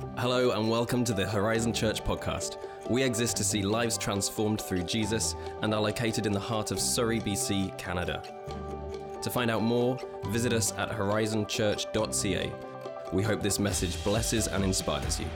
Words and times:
Hello, 0.00 0.52
and 0.52 0.68
welcome 0.68 1.04
to 1.04 1.12
the 1.12 1.26
Horizon 1.26 1.72
Church 1.72 2.02
podcast. 2.02 2.56
We 2.88 3.02
exist 3.02 3.36
to 3.36 3.44
see 3.44 3.62
lives 3.62 3.98
transformed 3.98 4.60
through 4.60 4.84
Jesus 4.84 5.34
and 5.62 5.74
are 5.74 5.80
located 5.80 6.26
in 6.26 6.32
the 6.32 6.40
heart 6.40 6.70
of 6.70 6.80
Surrey, 6.80 7.20
BC, 7.20 7.76
Canada. 7.78 8.22
To 9.22 9.30
find 9.30 9.50
out 9.50 9.62
more, 9.62 9.98
visit 10.28 10.52
us 10.52 10.72
at 10.78 10.90
horizonchurch.ca. 10.90 12.52
We 13.12 13.22
hope 13.22 13.42
this 13.42 13.58
message 13.58 14.02
blesses 14.02 14.48
and 14.48 14.64
inspires 14.64 15.20
you. 15.20 15.26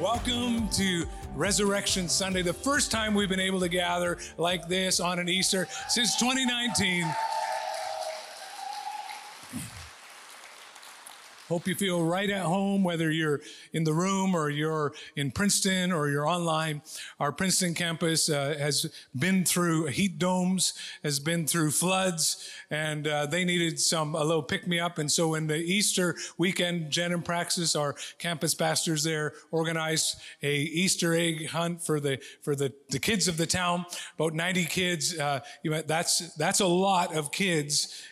Welcome 0.00 0.68
to 0.70 1.04
Resurrection 1.34 2.08
Sunday, 2.08 2.42
the 2.42 2.52
first 2.52 2.90
time 2.90 3.14
we've 3.14 3.28
been 3.28 3.40
able 3.40 3.60
to 3.60 3.68
gather 3.68 4.18
like 4.36 4.68
this 4.68 5.00
on 5.00 5.18
an 5.18 5.28
Easter 5.28 5.66
since 5.88 6.16
2019. 6.16 7.04
Hope 11.48 11.68
you 11.68 11.74
feel 11.74 12.02
right 12.02 12.30
at 12.30 12.46
home, 12.46 12.82
whether 12.82 13.10
you're 13.10 13.42
in 13.74 13.84
the 13.84 13.92
room 13.92 14.34
or 14.34 14.48
you're 14.48 14.94
in 15.14 15.30
Princeton 15.30 15.92
or 15.92 16.08
you're 16.08 16.26
online. 16.26 16.80
Our 17.20 17.32
Princeton 17.32 17.74
campus 17.74 18.30
uh, 18.30 18.54
has 18.58 18.90
been 19.14 19.44
through 19.44 19.86
heat 19.86 20.18
domes, 20.18 20.72
has 21.02 21.20
been 21.20 21.46
through 21.46 21.72
floods, 21.72 22.48
and 22.70 23.06
uh, 23.06 23.26
they 23.26 23.44
needed 23.44 23.78
some 23.78 24.14
a 24.14 24.24
little 24.24 24.42
pick 24.42 24.66
me 24.66 24.80
up. 24.80 24.96
And 24.96 25.12
so, 25.12 25.34
in 25.34 25.46
the 25.46 25.58
Easter 25.58 26.16
weekend, 26.38 26.90
Jen 26.90 27.12
and 27.12 27.22
Praxis, 27.22 27.76
our 27.76 27.94
campus 28.18 28.54
pastors 28.54 29.04
there, 29.04 29.34
organized 29.50 30.16
a 30.42 30.54
Easter 30.54 31.12
egg 31.12 31.48
hunt 31.48 31.84
for 31.84 32.00
the 32.00 32.20
for 32.40 32.56
the, 32.56 32.72
the 32.88 32.98
kids 32.98 33.28
of 33.28 33.36
the 33.36 33.46
town. 33.46 33.84
About 34.14 34.32
90 34.32 34.64
kids. 34.64 35.18
Uh, 35.18 35.40
you 35.62 35.70
know, 35.70 35.82
that's 35.82 36.34
that's 36.36 36.60
a 36.60 36.66
lot 36.66 37.14
of 37.14 37.32
kids 37.32 38.02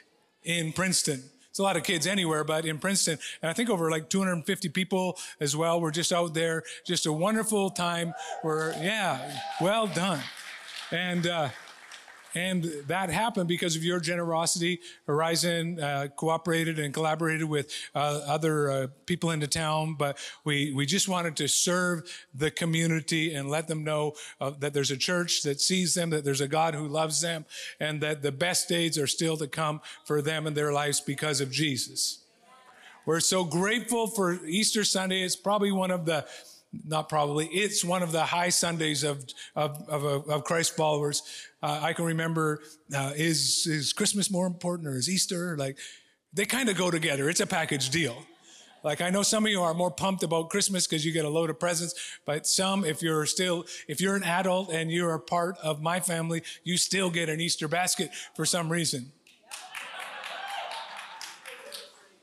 in 0.42 0.74
Princeton. 0.74 1.31
It's 1.52 1.58
a 1.58 1.62
lot 1.62 1.76
of 1.76 1.82
kids 1.82 2.06
anywhere, 2.06 2.44
but 2.44 2.64
in 2.64 2.78
Princeton, 2.78 3.18
and 3.42 3.50
I 3.50 3.52
think 3.52 3.68
over 3.68 3.90
like 3.90 4.08
250 4.08 4.70
people 4.70 5.18
as 5.38 5.54
well. 5.54 5.82
We're 5.82 5.90
just 5.90 6.10
out 6.10 6.32
there, 6.32 6.62
just 6.86 7.04
a 7.04 7.12
wonderful 7.12 7.68
time. 7.68 8.14
We're, 8.42 8.72
yeah, 8.72 9.38
well 9.60 9.86
done. 9.86 10.22
And, 10.90 11.26
uh, 11.26 11.50
and 12.34 12.64
that 12.86 13.10
happened 13.10 13.48
because 13.48 13.76
of 13.76 13.84
your 13.84 14.00
generosity. 14.00 14.80
Horizon 15.06 15.80
uh, 15.80 16.08
cooperated 16.16 16.78
and 16.78 16.94
collaborated 16.94 17.48
with 17.48 17.72
uh, 17.94 18.22
other 18.26 18.70
uh, 18.70 18.86
people 19.06 19.30
in 19.30 19.40
the 19.40 19.46
town, 19.46 19.94
but 19.98 20.18
we, 20.44 20.72
we 20.72 20.86
just 20.86 21.08
wanted 21.08 21.36
to 21.36 21.48
serve 21.48 22.02
the 22.34 22.50
community 22.50 23.34
and 23.34 23.50
let 23.50 23.68
them 23.68 23.84
know 23.84 24.14
uh, 24.40 24.50
that 24.58 24.72
there's 24.72 24.90
a 24.90 24.96
church 24.96 25.42
that 25.42 25.60
sees 25.60 25.94
them, 25.94 26.10
that 26.10 26.24
there's 26.24 26.40
a 26.40 26.48
God 26.48 26.74
who 26.74 26.88
loves 26.88 27.20
them, 27.20 27.44
and 27.80 28.00
that 28.00 28.22
the 28.22 28.32
best 28.32 28.68
days 28.68 28.98
are 28.98 29.06
still 29.06 29.36
to 29.36 29.46
come 29.46 29.80
for 30.04 30.22
them 30.22 30.46
and 30.46 30.56
their 30.56 30.72
lives 30.72 31.00
because 31.00 31.40
of 31.40 31.50
Jesus. 31.50 32.18
We're 33.04 33.20
so 33.20 33.44
grateful 33.44 34.06
for 34.06 34.44
Easter 34.46 34.84
Sunday. 34.84 35.22
It's 35.22 35.36
probably 35.36 35.72
one 35.72 35.90
of 35.90 36.04
the 36.06 36.26
not 36.86 37.08
probably, 37.08 37.46
it's 37.48 37.84
one 37.84 38.02
of 38.02 38.12
the 38.12 38.24
high 38.24 38.48
Sundays 38.48 39.04
of, 39.04 39.26
of, 39.54 39.86
of, 39.88 40.28
of 40.28 40.44
Christ 40.44 40.74
followers. 40.74 41.22
Uh, 41.62 41.80
I 41.82 41.92
can 41.92 42.04
remember, 42.04 42.60
uh, 42.94 43.12
is, 43.14 43.66
is 43.66 43.92
Christmas 43.92 44.30
more 44.30 44.46
important 44.46 44.88
or 44.88 44.96
is 44.96 45.08
Easter? 45.08 45.56
Like, 45.56 45.78
they 46.32 46.44
kind 46.44 46.68
of 46.68 46.76
go 46.76 46.90
together. 46.90 47.28
It's 47.28 47.40
a 47.40 47.46
package 47.46 47.90
deal. 47.90 48.16
Like 48.84 49.00
I 49.00 49.10
know 49.10 49.22
some 49.22 49.44
of 49.44 49.52
you 49.52 49.62
are 49.62 49.74
more 49.74 49.90
pumped 49.90 50.22
about 50.22 50.50
Christmas 50.50 50.86
because 50.86 51.04
you 51.04 51.12
get 51.12 51.24
a 51.24 51.28
load 51.28 51.50
of 51.50 51.60
presents, 51.60 52.18
but 52.26 52.46
some, 52.46 52.84
if 52.84 53.02
you're 53.02 53.26
still, 53.26 53.64
if 53.86 54.00
you're 54.00 54.16
an 54.16 54.24
adult 54.24 54.72
and 54.72 54.90
you're 54.90 55.14
a 55.14 55.20
part 55.20 55.56
of 55.58 55.80
my 55.80 56.00
family, 56.00 56.42
you 56.64 56.76
still 56.76 57.10
get 57.10 57.28
an 57.28 57.40
Easter 57.40 57.68
basket 57.68 58.10
for 58.34 58.44
some 58.44 58.70
reason. 58.70 59.12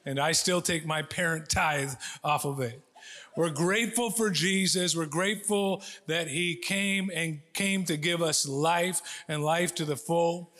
And 0.05 0.19
I 0.19 0.31
still 0.31 0.61
take 0.61 0.85
my 0.85 1.01
parent 1.01 1.49
tithe 1.49 1.93
off 2.23 2.45
of 2.45 2.59
it. 2.59 2.81
We're 3.39 3.51
grateful 3.51 4.09
for 4.09 4.29
Jesus. 4.29 4.97
We're 4.97 5.05
grateful 5.05 5.81
that 6.07 6.27
he 6.27 6.57
came 6.57 7.09
and 7.09 7.39
came 7.53 7.85
to 7.85 7.95
give 7.95 8.21
us 8.21 8.45
life 8.45 9.23
and 9.29 9.41
life 9.41 9.73
to 9.75 9.85
the 9.85 9.95
full. 9.95 10.51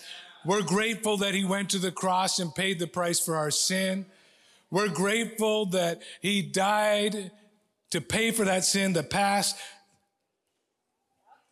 We're 0.45 0.61
grateful 0.61 1.17
that 1.17 1.33
he 1.33 1.43
went 1.43 1.71
to 1.71 1.77
the 1.77 1.91
cross 1.91 2.39
and 2.39 2.55
paid 2.55 2.79
the 2.79 2.87
price 2.87 3.19
for 3.19 3.35
our 3.35 3.51
sin. 3.51 4.05
We're 4.71 4.87
grateful 4.87 5.65
that 5.71 6.03
he 6.21 6.41
died 6.41 7.31
to 7.89 7.99
pay 7.99 8.31
for 8.31 8.45
that 8.45 8.63
sin, 8.63 8.93
the 8.93 9.03
past, 9.03 9.57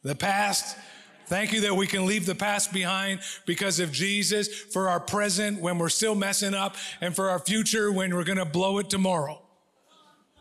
the 0.03 0.15
past. 0.15 0.77
Thank 1.25 1.51
you 1.51 1.59
that 1.59 1.75
we 1.75 1.87
can 1.87 2.05
leave 2.05 2.25
the 2.25 2.35
past 2.35 2.71
behind 2.71 3.19
because 3.45 3.81
of 3.81 3.91
Jesus 3.91 4.47
for 4.47 4.87
our 4.87 5.01
present 5.01 5.59
when 5.59 5.77
we're 5.77 5.89
still 5.89 6.15
messing 6.15 6.53
up 6.53 6.77
and 7.01 7.13
for 7.13 7.29
our 7.29 7.39
future 7.39 7.91
when 7.91 8.15
we're 8.15 8.23
going 8.23 8.37
to 8.37 8.45
blow 8.45 8.77
it 8.77 8.89
tomorrow. 8.89 9.41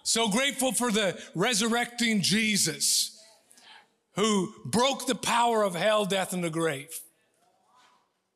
So 0.07 0.29
grateful 0.29 0.71
for 0.71 0.93
the 0.93 1.21
resurrecting 1.35 2.23
Jesus 2.23 3.21
who 4.15 4.55
broke 4.65 5.09
the 5.09 5.17
power 5.17 5.65
of 5.65 5.75
hell, 5.75 6.05
death, 6.05 6.33
and 6.33 6.45
the 6.45 6.49
grave. 6.49 7.01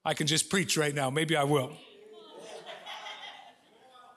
I 0.04 0.14
can 0.14 0.26
just 0.26 0.50
preach 0.50 0.76
right 0.76 0.92
now. 0.92 1.10
Maybe 1.10 1.36
I 1.36 1.44
will. 1.44 1.70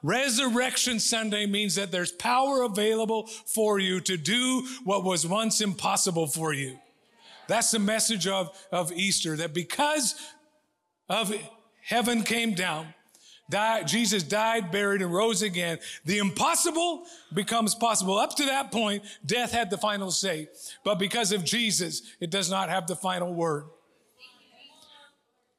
Resurrection 0.01 0.99
Sunday 0.99 1.45
means 1.45 1.75
that 1.75 1.91
there's 1.91 2.11
power 2.11 2.63
available 2.63 3.27
for 3.27 3.77
you 3.77 3.99
to 4.01 4.17
do 4.17 4.67
what 4.83 5.03
was 5.03 5.27
once 5.27 5.61
impossible 5.61 6.25
for 6.25 6.53
you. 6.53 6.79
That's 7.47 7.69
the 7.69 7.77
message 7.77 8.25
of, 8.25 8.49
of 8.71 8.91
Easter, 8.91 9.37
that 9.37 9.53
because 9.53 10.15
of 11.07 11.31
heaven 11.83 12.23
came 12.23 12.55
down, 12.55 12.95
Jesus 13.85 14.23
died, 14.23 14.71
buried, 14.71 15.01
and 15.01 15.13
rose 15.13 15.41
again. 15.41 15.79
The 16.05 16.17
impossible 16.17 17.05
becomes 17.33 17.75
possible. 17.75 18.17
Up 18.17 18.35
to 18.37 18.45
that 18.45 18.71
point, 18.71 19.03
death 19.25 19.51
had 19.51 19.69
the 19.69 19.77
final 19.77 20.11
say. 20.11 20.47
But 20.83 20.99
because 20.99 21.31
of 21.31 21.43
Jesus, 21.43 22.01
it 22.19 22.29
does 22.29 22.49
not 22.49 22.69
have 22.69 22.87
the 22.87 22.95
final 22.95 23.33
word. 23.33 23.65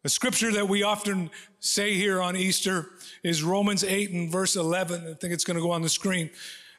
The 0.02 0.10
scripture 0.10 0.52
that 0.52 0.68
we 0.68 0.82
often 0.82 1.30
say 1.60 1.94
here 1.94 2.20
on 2.20 2.36
Easter 2.36 2.90
is 3.22 3.42
Romans 3.42 3.82
8 3.82 4.10
and 4.10 4.30
verse 4.30 4.54
11. 4.54 5.00
I 5.00 5.14
think 5.14 5.32
it's 5.32 5.44
going 5.44 5.56
to 5.56 5.62
go 5.62 5.70
on 5.70 5.80
the 5.80 5.88
screen. 5.88 6.30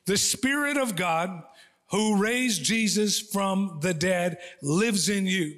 The 0.06 0.18
Spirit 0.18 0.78
of 0.78 0.96
God 0.96 1.44
who 1.90 2.22
raised 2.22 2.64
Jesus 2.64 3.20
from 3.20 3.80
the 3.82 3.94
dead 3.94 4.38
lives 4.62 5.10
in 5.10 5.26
you. 5.26 5.58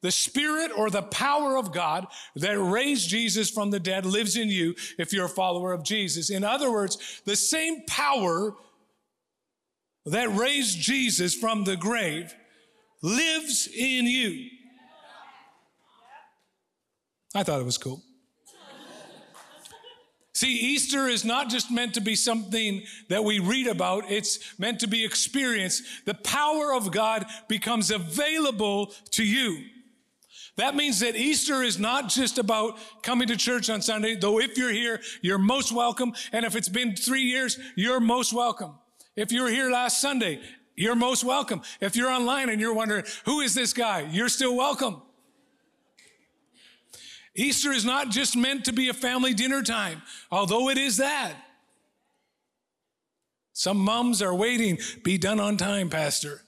The 0.00 0.10
spirit 0.12 0.70
or 0.76 0.90
the 0.90 1.02
power 1.02 1.56
of 1.56 1.72
God 1.72 2.06
that 2.36 2.58
raised 2.58 3.08
Jesus 3.08 3.50
from 3.50 3.70
the 3.70 3.80
dead 3.80 4.06
lives 4.06 4.36
in 4.36 4.48
you 4.48 4.74
if 4.98 5.12
you're 5.12 5.26
a 5.26 5.28
follower 5.28 5.72
of 5.72 5.82
Jesus. 5.82 6.30
In 6.30 6.44
other 6.44 6.70
words, 6.70 7.22
the 7.24 7.36
same 7.36 7.82
power 7.86 8.54
that 10.06 10.34
raised 10.34 10.78
Jesus 10.78 11.34
from 11.34 11.64
the 11.64 11.76
grave 11.76 12.32
lives 13.02 13.68
in 13.68 14.06
you. 14.06 14.48
I 17.34 17.42
thought 17.42 17.60
it 17.60 17.64
was 17.64 17.78
cool. 17.78 18.02
See, 20.32 20.54
Easter 20.54 21.08
is 21.08 21.24
not 21.24 21.50
just 21.50 21.68
meant 21.68 21.94
to 21.94 22.00
be 22.00 22.14
something 22.14 22.84
that 23.08 23.24
we 23.24 23.40
read 23.40 23.66
about, 23.66 24.04
it's 24.08 24.56
meant 24.56 24.78
to 24.80 24.86
be 24.86 25.04
experienced. 25.04 25.82
The 26.04 26.14
power 26.14 26.72
of 26.72 26.92
God 26.92 27.26
becomes 27.48 27.90
available 27.90 28.94
to 29.10 29.24
you. 29.24 29.64
That 30.58 30.74
means 30.74 30.98
that 31.00 31.14
Easter 31.14 31.62
is 31.62 31.78
not 31.78 32.08
just 32.08 32.36
about 32.36 32.78
coming 33.04 33.28
to 33.28 33.36
church 33.36 33.70
on 33.70 33.80
Sunday, 33.80 34.16
though 34.16 34.40
if 34.40 34.58
you're 34.58 34.72
here, 34.72 35.00
you're 35.22 35.38
most 35.38 35.70
welcome. 35.70 36.12
And 36.32 36.44
if 36.44 36.56
it's 36.56 36.68
been 36.68 36.96
three 36.96 37.22
years, 37.22 37.60
you're 37.76 38.00
most 38.00 38.32
welcome. 38.32 38.74
If 39.14 39.30
you 39.30 39.44
were 39.44 39.50
here 39.50 39.70
last 39.70 40.00
Sunday, 40.00 40.40
you're 40.74 40.96
most 40.96 41.22
welcome. 41.22 41.62
If 41.80 41.94
you're 41.94 42.10
online 42.10 42.48
and 42.48 42.60
you're 42.60 42.74
wondering, 42.74 43.04
who 43.24 43.40
is 43.40 43.54
this 43.54 43.72
guy? 43.72 44.00
You're 44.10 44.28
still 44.28 44.56
welcome. 44.56 45.00
Easter 47.36 47.70
is 47.70 47.84
not 47.84 48.10
just 48.10 48.36
meant 48.36 48.64
to 48.64 48.72
be 48.72 48.88
a 48.88 48.94
family 48.94 49.34
dinner 49.34 49.62
time, 49.62 50.02
although 50.28 50.70
it 50.70 50.76
is 50.76 50.96
that. 50.96 51.34
Some 53.52 53.78
mums 53.78 54.20
are 54.22 54.34
waiting, 54.34 54.78
be 55.04 55.18
done 55.18 55.38
on 55.38 55.56
time, 55.56 55.88
Pastor. 55.88 56.42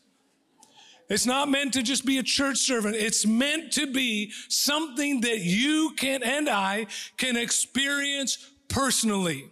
It's 1.10 1.26
not 1.26 1.48
meant 1.48 1.72
to 1.72 1.82
just 1.82 2.06
be 2.06 2.18
a 2.18 2.22
church 2.22 2.58
servant. 2.58 2.94
It's 2.94 3.26
meant 3.26 3.72
to 3.72 3.92
be 3.92 4.32
something 4.48 5.22
that 5.22 5.40
you 5.40 5.92
can 5.96 6.22
and 6.22 6.48
I 6.48 6.86
can 7.16 7.36
experience 7.36 8.48
personally. 8.68 9.50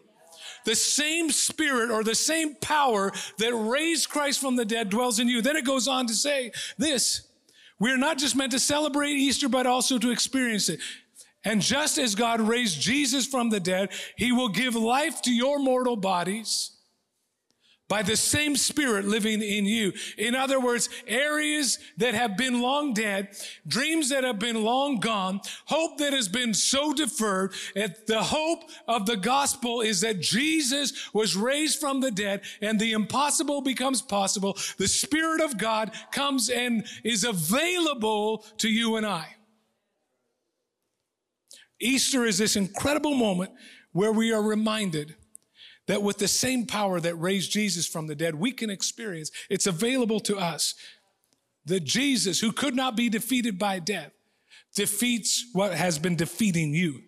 The 0.65 0.77
same 0.77 1.31
spirit 1.31 1.91
or 1.91 2.05
the 2.05 2.15
same 2.15 2.55
power 2.57 3.13
that 3.39 3.55
raised 3.55 4.09
Christ 4.09 4.41
from 4.41 4.55
the 4.55 4.65
dead 4.65 4.89
dwells 4.89 5.19
in 5.19 5.29
you. 5.29 5.43
Then 5.43 5.57
it 5.57 5.65
goes 5.65 5.89
on 5.89 6.07
to 6.07 6.15
say 6.15 6.53
this. 6.79 7.23
We're 7.81 7.99
not 7.99 8.19
just 8.19 8.37
meant 8.37 8.53
to 8.53 8.61
celebrate 8.61 9.13
Easter, 9.13 9.49
but 9.49 9.67
also 9.67 9.99
to 9.99 10.11
experience 10.11 10.69
it. 10.69 10.81
And 11.45 11.61
just 11.61 11.99
as 11.99 12.15
God 12.15 12.41
raised 12.41 12.81
Jesus 12.81 13.27
from 13.27 13.51
the 13.51 13.61
dead, 13.61 13.91
he 14.17 14.31
will 14.31 14.49
give 14.49 14.77
life 14.77 15.23
to 15.23 15.33
your 15.33 15.59
mortal 15.59 15.97
bodies 15.97 16.78
by 17.89 18.03
the 18.03 18.17
same 18.17 18.55
spirit 18.55 19.07
living 19.07 19.43
in 19.43 19.65
you. 19.65 19.93
In 20.17 20.35
other 20.35 20.61
words, 20.61 20.89
areas 21.07 21.79
that 21.97 22.15
have 22.15 22.37
been 22.37 22.61
long 22.61 22.93
dead, 22.93 23.29
dreams 23.67 24.11
that 24.11 24.25
have 24.25 24.39
been 24.39 24.63
long 24.63 25.01
gone, 25.01 25.41
hope 25.65 25.99
that 25.99 26.13
has 26.13 26.29
been 26.29 26.53
so 26.53 26.93
deferred. 26.93 27.53
The 27.75 28.23
hope 28.23 28.65
of 28.87 29.07
the 29.07 29.17
gospel 29.17 29.81
is 29.81 30.03
that 30.03 30.21
Jesus 30.21 31.13
was 31.15 31.35
raised 31.35 31.81
from 31.81 32.01
the 32.01 32.11
dead 32.11 32.43
and 32.61 32.79
the 32.79 32.93
impossible 32.93 33.63
becomes 33.63 34.03
possible. 34.03 34.57
The 34.77 34.89
spirit 34.89 35.41
of 35.41 35.57
God 35.57 35.93
comes 36.13 36.51
and 36.51 36.87
is 37.05 37.25
available 37.25 38.45
to 38.59 38.69
you 38.69 38.97
and 38.97 39.07
I. 39.07 39.35
Easter 41.81 42.25
is 42.25 42.39
this 42.39 42.57
incredible 42.57 43.15
moment 43.15 43.53
where 43.93 44.13
we 44.13 44.33
are 44.33 44.43
reminded 44.43 45.15
that 45.89 46.03
with 46.03 46.19
the 46.19 46.29
same 46.29 46.67
power 46.67 47.01
that 47.01 47.17
raised 47.17 47.51
Jesus 47.51 47.87
from 47.87 48.07
the 48.07 48.15
dead, 48.15 48.37
we 48.37 48.53
can 48.53 48.71
experience. 48.71 49.31
It's 49.51 49.67
available 49.67 50.21
to 50.21 50.37
us. 50.37 50.75
That 51.65 51.85
Jesus, 51.85 52.41
who 52.41 52.53
could 52.53 52.77
not 52.77 52.95
be 52.95 53.09
defeated 53.09 53.59
by 53.59 53.79
death, 53.81 54.13
defeats 54.75 55.47
what 55.53 55.75
has 55.75 55.99
been 55.99 56.15
defeating 56.15 56.73
you. 56.73 57.03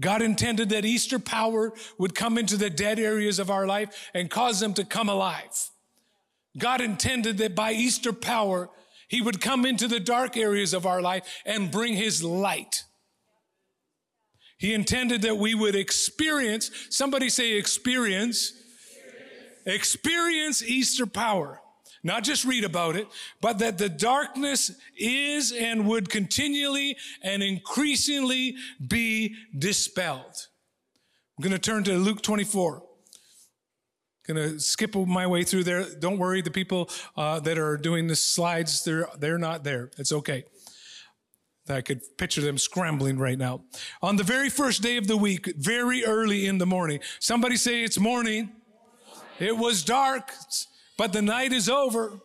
God 0.00 0.20
intended 0.20 0.70
that 0.70 0.84
Easter 0.84 1.18
power 1.18 1.72
would 1.98 2.14
come 2.14 2.38
into 2.38 2.56
the 2.56 2.70
dead 2.70 2.98
areas 2.98 3.38
of 3.38 3.50
our 3.50 3.66
life 3.66 4.10
and 4.14 4.30
cause 4.30 4.58
them 4.60 4.74
to 4.74 4.84
come 4.84 5.08
alive. 5.08 5.70
God 6.58 6.80
intended 6.80 7.38
that 7.38 7.54
by 7.54 7.72
Easter 7.72 8.12
power, 8.12 8.70
He 9.08 9.20
would 9.20 9.40
come 9.40 9.64
into 9.64 9.86
the 9.86 10.00
dark 10.00 10.36
areas 10.36 10.74
of 10.74 10.86
our 10.86 11.00
life 11.00 11.42
and 11.46 11.70
bring 11.70 11.94
His 11.94 12.22
light. 12.22 12.84
He 14.60 14.74
intended 14.74 15.22
that 15.22 15.38
we 15.38 15.54
would 15.54 15.74
experience, 15.74 16.70
somebody 16.90 17.30
say 17.30 17.52
experience, 17.52 18.52
experience, 19.64 19.66
experience 19.66 20.62
Easter 20.62 21.06
power. 21.06 21.62
Not 22.02 22.24
just 22.24 22.44
read 22.44 22.64
about 22.64 22.94
it, 22.94 23.08
but 23.40 23.58
that 23.60 23.78
the 23.78 23.88
darkness 23.88 24.70
is 24.98 25.50
and 25.52 25.86
would 25.88 26.10
continually 26.10 26.98
and 27.22 27.42
increasingly 27.42 28.54
be 28.86 29.34
dispelled. 29.58 30.48
I'm 31.38 31.42
going 31.42 31.52
to 31.52 31.58
turn 31.58 31.82
to 31.84 31.94
Luke 31.94 32.20
24. 32.20 32.82
Going 34.26 34.36
to 34.36 34.60
skip 34.60 34.94
my 34.94 35.26
way 35.26 35.42
through 35.42 35.64
there. 35.64 35.86
Don't 35.98 36.18
worry, 36.18 36.42
the 36.42 36.50
people 36.50 36.90
uh, 37.16 37.40
that 37.40 37.56
are 37.56 37.78
doing 37.78 38.08
the 38.08 38.16
slides, 38.16 38.84
they're, 38.84 39.08
they're 39.18 39.38
not 39.38 39.64
there. 39.64 39.90
It's 39.96 40.12
okay. 40.12 40.44
I 41.68 41.80
could 41.82 42.00
picture 42.16 42.40
them 42.40 42.58
scrambling 42.58 43.18
right 43.18 43.38
now. 43.38 43.62
On 44.02 44.16
the 44.16 44.24
very 44.24 44.50
first 44.50 44.82
day 44.82 44.96
of 44.96 45.06
the 45.06 45.16
week, 45.16 45.52
very 45.56 46.04
early 46.04 46.46
in 46.46 46.58
the 46.58 46.66
morning, 46.66 47.00
somebody 47.18 47.56
say 47.56 47.84
it's 47.84 47.98
morning. 47.98 48.50
It 49.38 49.56
was 49.56 49.84
dark, 49.84 50.32
but 50.98 51.12
the 51.12 51.22
night 51.22 51.52
is 51.52 51.68
over. 51.68 52.20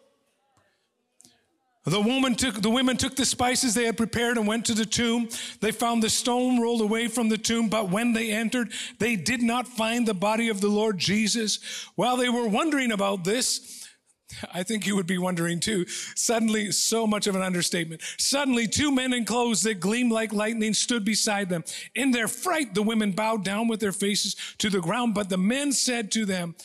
The 1.85 2.01
woman 2.01 2.33
took, 2.33 2.61
the 2.61 2.71
women 2.71 2.97
took 2.97 3.15
the 3.15 3.25
spices 3.25 3.75
they 3.75 3.85
had 3.85 3.95
prepared 3.95 4.37
and 4.37 4.47
went 4.47 4.65
to 4.65 4.73
the 4.73 4.85
tomb. 4.85 5.29
They 5.61 5.71
found 5.71 6.01
the 6.01 6.09
stone 6.09 6.59
rolled 6.59 6.81
away 6.81 7.07
from 7.07 7.29
the 7.29 7.37
tomb, 7.37 7.69
but 7.69 7.91
when 7.91 8.13
they 8.13 8.31
entered, 8.31 8.71
they 8.97 9.15
did 9.15 9.43
not 9.43 9.67
find 9.67 10.07
the 10.07 10.15
body 10.15 10.49
of 10.49 10.61
the 10.61 10.67
Lord 10.67 10.97
Jesus. 10.97 11.59
While 11.93 12.17
they 12.17 12.29
were 12.29 12.47
wondering 12.47 12.91
about 12.91 13.23
this, 13.23 13.84
I 14.53 14.63
think 14.63 14.87
you 14.87 14.95
would 14.95 15.07
be 15.07 15.17
wondering 15.17 15.59
too. 15.59 15.85
Suddenly, 16.15 16.71
so 16.71 17.05
much 17.05 17.27
of 17.27 17.35
an 17.35 17.41
understatement. 17.41 18.01
Suddenly, 18.17 18.67
two 18.67 18.91
men 18.91 19.13
in 19.13 19.25
clothes 19.25 19.61
that 19.63 19.79
gleamed 19.79 20.11
like 20.11 20.33
lightning 20.33 20.73
stood 20.73 21.05
beside 21.05 21.49
them. 21.49 21.63
In 21.93 22.11
their 22.11 22.27
fright, 22.27 22.73
the 22.73 22.81
women 22.81 23.11
bowed 23.11 23.43
down 23.43 23.67
with 23.67 23.79
their 23.79 23.91
faces 23.91 24.35
to 24.57 24.69
the 24.69 24.81
ground, 24.81 25.13
but 25.13 25.29
the 25.29 25.37
men 25.37 25.71
said 25.71 26.11
to 26.13 26.25
them, 26.25 26.55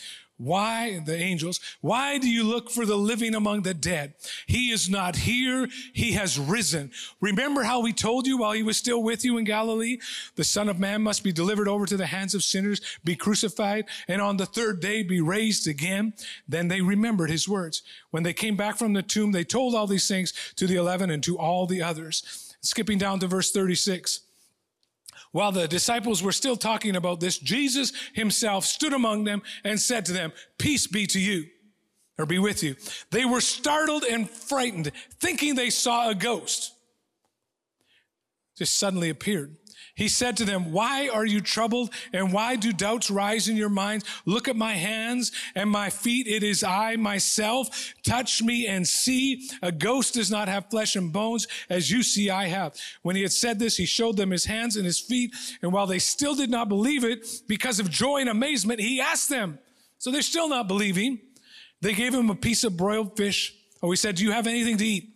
why, 0.41 1.01
the 1.05 1.15
angels, 1.15 1.61
why 1.83 2.17
do 2.17 2.29
you 2.29 2.45
look 2.45 2.71
for 2.71 2.87
the 2.87 2.97
living 2.97 3.35
among 3.35 3.61
the 3.61 3.75
dead? 3.75 4.15
He 4.47 4.71
is 4.71 4.89
not 4.89 5.15
here. 5.17 5.69
He 5.93 6.13
has 6.13 6.39
risen. 6.39 6.93
Remember 7.21 7.63
how 7.63 7.81
we 7.81 7.93
told 7.93 8.27
you 8.27 8.39
while 8.39 8.53
he 8.53 8.63
was 8.63 8.79
still 8.79 9.03
with 9.03 9.23
you 9.23 9.37
in 9.37 9.45
Galilee? 9.45 9.99
The 10.37 10.45
son 10.45 10.71
of 10.71 10.79
man 10.79 11.03
must 11.03 11.23
be 11.23 11.31
delivered 11.31 11.69
over 11.69 11.85
to 11.85 11.97
the 11.97 12.07
hands 12.07 12.35
of 12.35 12.43
sinners, 12.43 12.81
be 13.05 13.17
crucified, 13.17 13.85
and 14.09 14.23
on 14.23 14.39
the 14.39 14.47
third 14.47 14.81
day 14.81 15.03
be 15.03 15.21
raised 15.21 15.69
again. 15.69 16.15
Then 16.49 16.69
they 16.69 16.81
remembered 16.81 17.29
his 17.29 17.47
words. 17.47 17.83
When 18.11 18.23
they 18.23 18.33
came 18.33 18.57
back 18.57 18.79
from 18.79 18.95
the 18.95 19.03
tomb, 19.03 19.33
they 19.33 19.45
told 19.45 19.75
all 19.75 19.87
these 19.87 20.09
things 20.09 20.33
to 20.57 20.67
the 20.67 20.77
eleven 20.77 21.11
and 21.11 21.23
to 21.25 21.39
all 21.39 21.67
the 21.67 21.83
others. 21.83 22.57
Skipping 22.63 22.97
down 22.97 23.21
to 23.21 23.27
verse 23.27 23.53
36. 23.53 24.21
While 25.32 25.53
the 25.53 25.69
disciples 25.69 26.23
were 26.23 26.32
still 26.32 26.56
talking 26.56 26.97
about 26.97 27.21
this, 27.21 27.38
Jesus 27.38 27.93
himself 28.15 28.65
stood 28.65 28.93
among 28.93 29.25
them 29.25 29.43
and 29.62 29.81
said 29.81 30.05
to 30.06 30.12
them, 30.12 30.32
Peace 30.59 30.87
be 30.87 31.06
to 31.06 31.21
you, 31.21 31.47
or 32.19 32.27
be 32.27 32.38
with 32.38 32.62
you. 32.62 32.75
They 33.11 33.25
were 33.25 33.41
startled 33.41 34.05
and 34.05 34.29
frightened, 34.29 34.91
thinking 35.21 35.55
they 35.55 35.71
saw 35.71 36.11
a 36.11 36.15
ghost. 36.15 36.75
Just 38.56 38.77
suddenly 38.79 39.09
appeared. 39.09 39.56
He 40.00 40.08
said 40.08 40.38
to 40.38 40.47
them, 40.47 40.73
Why 40.73 41.08
are 41.08 41.26
you 41.26 41.43
troubled? 41.43 41.93
And 42.14 42.32
why 42.32 42.56
do 42.56 42.73
doubts 42.73 43.11
rise 43.11 43.49
in 43.49 43.56
your 43.58 43.69
minds? 43.69 44.06
Look 44.25 44.49
at 44.49 44.56
my 44.56 44.73
hands 44.73 45.31
and 45.55 45.69
my 45.69 45.91
feet. 45.91 46.26
It 46.26 46.43
is 46.43 46.64
I 46.64 46.97
myself. 46.97 47.93
Touch 48.02 48.43
me 48.43 48.67
and 48.67 48.88
see. 48.88 49.47
A 49.61 49.70
ghost 49.70 50.14
does 50.14 50.31
not 50.31 50.49
have 50.49 50.70
flesh 50.70 50.97
and 50.97 51.12
bones 51.12 51.47
as 51.69 51.91
you 51.91 52.02
see 52.02 52.31
I 52.31 52.47
have. 52.47 52.76
When 53.02 53.14
he 53.14 53.20
had 53.20 53.31
said 53.31 53.58
this, 53.58 53.76
he 53.76 53.85
showed 53.85 54.17
them 54.17 54.31
his 54.31 54.47
hands 54.47 54.76
and 54.76 54.87
his 54.87 54.99
feet. 54.99 55.35
And 55.61 55.70
while 55.70 55.87
they 55.87 55.99
still 55.99 56.35
did 56.35 56.49
not 56.49 56.70
believe 56.70 57.05
it, 57.05 57.29
because 57.47 57.79
of 57.79 57.91
joy 57.91 58.20
and 58.23 58.31
amazement, 58.31 58.81
he 58.81 59.02
asked 59.02 59.29
them. 59.29 59.58
So 59.99 60.11
they're 60.11 60.23
still 60.23 60.49
not 60.49 60.67
believing. 60.67 61.20
They 61.82 61.93
gave 61.93 62.14
him 62.14 62.31
a 62.31 62.35
piece 62.35 62.64
of 62.64 62.75
broiled 62.75 63.19
fish. 63.19 63.55
Oh, 63.82 63.91
he 63.91 63.99
said, 63.99 64.14
Do 64.14 64.25
you 64.25 64.32
have 64.32 64.47
anything 64.47 64.79
to 64.79 64.87
eat? 64.87 65.10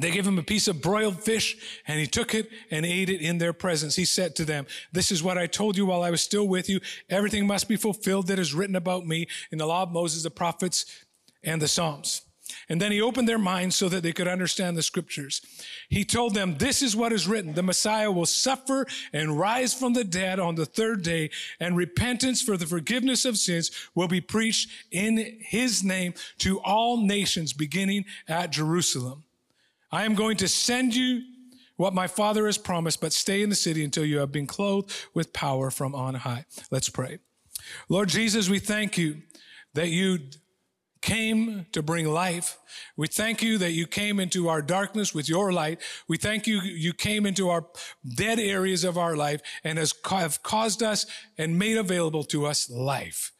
They 0.00 0.10
gave 0.10 0.26
him 0.26 0.38
a 0.38 0.42
piece 0.42 0.66
of 0.66 0.82
broiled 0.82 1.22
fish 1.22 1.56
and 1.86 2.00
he 2.00 2.06
took 2.06 2.34
it 2.34 2.50
and 2.70 2.84
ate 2.84 3.08
it 3.08 3.20
in 3.20 3.38
their 3.38 3.52
presence. 3.52 3.94
He 3.94 4.04
said 4.04 4.34
to 4.36 4.44
them, 4.44 4.66
this 4.92 5.12
is 5.12 5.22
what 5.22 5.38
I 5.38 5.46
told 5.46 5.76
you 5.76 5.86
while 5.86 6.02
I 6.02 6.10
was 6.10 6.20
still 6.20 6.48
with 6.48 6.68
you. 6.68 6.80
Everything 7.08 7.46
must 7.46 7.68
be 7.68 7.76
fulfilled 7.76 8.26
that 8.26 8.40
is 8.40 8.54
written 8.54 8.74
about 8.74 9.06
me 9.06 9.28
in 9.52 9.58
the 9.58 9.66
law 9.66 9.84
of 9.84 9.92
Moses, 9.92 10.24
the 10.24 10.30
prophets, 10.30 10.84
and 11.44 11.62
the 11.62 11.68
Psalms. 11.68 12.22
And 12.68 12.80
then 12.80 12.92
he 12.92 13.00
opened 13.00 13.28
their 13.28 13.38
minds 13.38 13.76
so 13.76 13.88
that 13.88 14.02
they 14.02 14.12
could 14.12 14.28
understand 14.28 14.76
the 14.76 14.82
scriptures. 14.82 15.40
He 15.88 16.04
told 16.04 16.34
them, 16.34 16.56
this 16.58 16.82
is 16.82 16.96
what 16.96 17.12
is 17.12 17.26
written. 17.26 17.54
The 17.54 17.62
Messiah 17.62 18.10
will 18.10 18.26
suffer 18.26 18.86
and 19.12 19.38
rise 19.38 19.74
from 19.74 19.92
the 19.92 20.04
dead 20.04 20.38
on 20.38 20.54
the 20.54 20.66
third 20.66 21.02
day 21.02 21.30
and 21.60 21.76
repentance 21.76 22.42
for 22.42 22.56
the 22.56 22.66
forgiveness 22.66 23.24
of 23.24 23.38
sins 23.38 23.70
will 23.94 24.08
be 24.08 24.20
preached 24.20 24.68
in 24.90 25.38
his 25.40 25.82
name 25.82 26.14
to 26.38 26.60
all 26.60 26.98
nations 26.98 27.52
beginning 27.52 28.04
at 28.28 28.50
Jerusalem. 28.50 29.23
I 29.94 30.04
am 30.04 30.14
going 30.14 30.36
to 30.38 30.48
send 30.48 30.94
you 30.94 31.22
what 31.76 31.94
my 31.94 32.06
father 32.06 32.46
has 32.46 32.58
promised, 32.58 33.00
but 33.00 33.12
stay 33.12 33.42
in 33.42 33.48
the 33.48 33.56
city 33.56 33.84
until 33.84 34.04
you 34.04 34.18
have 34.18 34.32
been 34.32 34.46
clothed 34.46 34.92
with 35.12 35.32
power 35.32 35.70
from 35.70 35.94
on 35.94 36.14
high. 36.14 36.46
Let's 36.70 36.88
pray. 36.88 37.18
Lord 37.88 38.08
Jesus, 38.08 38.48
we 38.48 38.58
thank 38.58 38.98
you 38.98 39.22
that 39.74 39.88
you 39.88 40.18
came 41.04 41.66
to 41.72 41.82
bring 41.82 42.06
life. 42.06 42.56
We 42.96 43.08
thank 43.08 43.42
you 43.42 43.58
that 43.58 43.72
you 43.72 43.86
came 43.86 44.18
into 44.18 44.48
our 44.48 44.62
darkness 44.62 45.14
with 45.14 45.28
your 45.28 45.52
light. 45.52 45.80
We 46.08 46.16
thank 46.16 46.46
you 46.46 46.62
you 46.62 46.94
came 46.94 47.26
into 47.26 47.50
our 47.50 47.66
dead 48.16 48.38
areas 48.38 48.84
of 48.84 48.96
our 48.96 49.14
life 49.14 49.42
and 49.64 49.78
has 49.78 49.92
have 50.08 50.42
caused 50.42 50.82
us 50.82 51.04
and 51.36 51.58
made 51.58 51.76
available 51.76 52.24
to 52.24 52.46
us 52.46 52.70
life. 52.70 53.33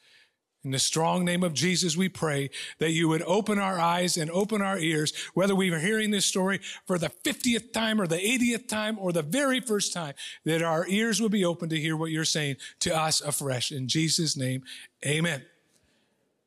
In 0.64 0.70
the 0.70 0.78
strong 0.78 1.26
name 1.26 1.42
of 1.42 1.52
Jesus, 1.52 1.94
we 1.94 2.08
pray 2.08 2.48
that 2.78 2.92
you 2.92 3.06
would 3.08 3.22
open 3.22 3.58
our 3.58 3.78
eyes 3.78 4.16
and 4.16 4.30
open 4.30 4.62
our 4.62 4.78
ears, 4.78 5.12
whether 5.34 5.54
we 5.54 5.70
are 5.70 5.78
hearing 5.78 6.10
this 6.10 6.24
story 6.24 6.60
for 6.86 6.96
the 6.98 7.10
50th 7.10 7.72
time 7.72 8.00
or 8.00 8.06
the 8.06 8.16
80th 8.16 8.66
time 8.66 8.98
or 8.98 9.12
the 9.12 9.22
very 9.22 9.60
first 9.60 9.92
time, 9.92 10.14
that 10.44 10.62
our 10.62 10.86
ears 10.88 11.20
will 11.20 11.28
be 11.28 11.44
open 11.44 11.68
to 11.68 11.78
hear 11.78 11.96
what 11.96 12.10
you're 12.10 12.24
saying 12.24 12.56
to 12.80 12.96
us 12.96 13.20
afresh. 13.20 13.72
In 13.72 13.88
Jesus' 13.88 14.38
name, 14.38 14.62
amen. 15.06 15.44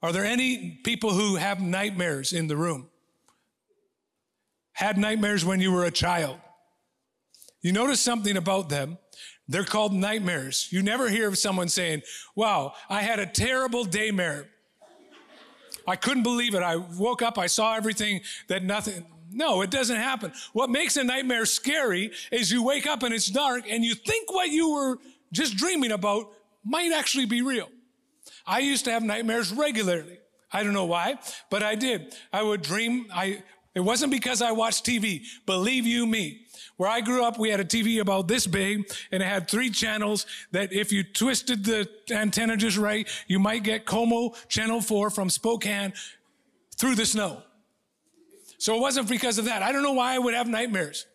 Are 0.01 0.11
there 0.11 0.25
any 0.25 0.79
people 0.83 1.11
who 1.11 1.35
have 1.35 1.61
nightmares 1.61 2.33
in 2.33 2.47
the 2.47 2.57
room? 2.57 2.89
Had 4.73 4.97
nightmares 4.97 5.45
when 5.45 5.59
you 5.59 5.71
were 5.71 5.85
a 5.85 5.91
child? 5.91 6.39
You 7.61 7.71
notice 7.71 7.99
something 7.99 8.37
about 8.37 8.69
them. 8.69 8.97
They're 9.47 9.63
called 9.63 9.93
nightmares. 9.93 10.67
You 10.71 10.81
never 10.83 11.09
hear 11.09 11.27
of 11.27 11.37
someone 11.37 11.69
saying, 11.69 12.01
Wow, 12.35 12.73
I 12.89 13.01
had 13.01 13.19
a 13.19 13.25
terrible 13.25 13.85
daymare. 13.85 14.45
I 15.87 15.95
couldn't 15.95 16.23
believe 16.23 16.53
it. 16.53 16.61
I 16.61 16.75
woke 16.75 17.21
up, 17.21 17.37
I 17.37 17.47
saw 17.47 17.75
everything 17.75 18.21
that 18.49 18.63
nothing. 18.63 19.05
No, 19.31 19.61
it 19.61 19.69
doesn't 19.69 19.95
happen. 19.95 20.33
What 20.53 20.69
makes 20.69 20.97
a 20.97 21.03
nightmare 21.03 21.45
scary 21.45 22.11
is 22.31 22.51
you 22.51 22.63
wake 22.63 22.85
up 22.85 23.03
and 23.03 23.13
it's 23.13 23.27
dark 23.27 23.63
and 23.69 23.83
you 23.83 23.95
think 23.95 24.31
what 24.31 24.49
you 24.49 24.73
were 24.73 24.97
just 25.31 25.55
dreaming 25.55 25.91
about 25.91 26.31
might 26.63 26.91
actually 26.91 27.25
be 27.25 27.41
real. 27.41 27.69
I 28.45 28.59
used 28.59 28.85
to 28.85 28.91
have 28.91 29.03
nightmares 29.03 29.51
regularly. 29.51 30.19
I 30.51 30.63
don't 30.63 30.73
know 30.73 30.85
why, 30.85 31.19
but 31.49 31.63
I 31.63 31.75
did. 31.75 32.15
I 32.31 32.41
would 32.41 32.61
dream, 32.61 33.07
I 33.13 33.43
It 33.75 33.81
wasn't 33.81 34.11
because 34.11 34.41
I 34.41 34.51
watched 34.53 34.85
TV. 34.85 35.23
Believe 35.45 35.85
you 35.85 36.05
me. 36.05 36.46
Where 36.77 36.89
I 36.89 37.01
grew 37.01 37.23
up, 37.23 37.39
we 37.39 37.49
had 37.49 37.59
a 37.59 37.65
TV 37.65 37.99
about 37.99 38.27
this 38.27 38.45
big 38.45 38.89
and 39.11 39.21
it 39.21 39.25
had 39.25 39.49
three 39.49 39.71
channels 39.71 40.27
that 40.51 40.71
if 40.71 40.91
you 40.91 41.03
twisted 41.03 41.65
the 41.65 41.89
antenna 42.11 42.55
just 42.55 42.77
right, 42.77 43.07
you 43.27 43.39
might 43.39 43.63
get 43.63 43.85
Como 43.85 44.33
channel 44.47 44.79
four 44.79 45.09
from 45.09 45.29
Spokane 45.29 45.93
through 46.75 46.95
the 46.95 47.05
snow. 47.05 47.41
So 48.59 48.75
it 48.75 48.81
wasn't 48.81 49.09
because 49.09 49.39
of 49.39 49.45
that. 49.45 49.63
I 49.63 49.71
don't 49.71 49.83
know 49.83 49.93
why 49.93 50.13
I 50.13 50.19
would 50.19 50.35
have 50.35 50.47
nightmares. 50.47 51.07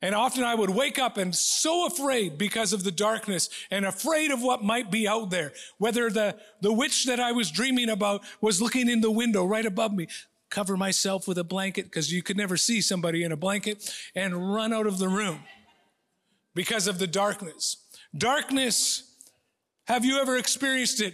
And 0.00 0.14
often 0.14 0.44
I 0.44 0.54
would 0.54 0.70
wake 0.70 0.98
up 0.98 1.16
and 1.16 1.34
so 1.34 1.86
afraid 1.86 2.36
because 2.36 2.72
of 2.72 2.84
the 2.84 2.90
darkness 2.90 3.48
and 3.70 3.86
afraid 3.86 4.30
of 4.30 4.42
what 4.42 4.62
might 4.62 4.90
be 4.90 5.08
out 5.08 5.30
there. 5.30 5.52
Whether 5.78 6.10
the, 6.10 6.36
the 6.60 6.72
witch 6.72 7.06
that 7.06 7.18
I 7.18 7.32
was 7.32 7.50
dreaming 7.50 7.88
about 7.88 8.22
was 8.40 8.60
looking 8.60 8.88
in 8.88 9.00
the 9.00 9.10
window 9.10 9.44
right 9.44 9.64
above 9.64 9.94
me. 9.94 10.08
Cover 10.54 10.76
myself 10.76 11.26
with 11.26 11.36
a 11.36 11.42
blanket 11.42 11.86
because 11.86 12.12
you 12.12 12.22
could 12.22 12.36
never 12.36 12.56
see 12.56 12.80
somebody 12.80 13.24
in 13.24 13.32
a 13.32 13.36
blanket 13.36 13.92
and 14.14 14.54
run 14.54 14.72
out 14.72 14.86
of 14.86 14.98
the 14.98 15.08
room 15.08 15.40
because 16.54 16.86
of 16.86 17.00
the 17.00 17.08
darkness. 17.08 17.76
Darkness, 18.16 19.16
have 19.88 20.04
you 20.04 20.20
ever 20.20 20.36
experienced 20.36 21.00
it 21.00 21.12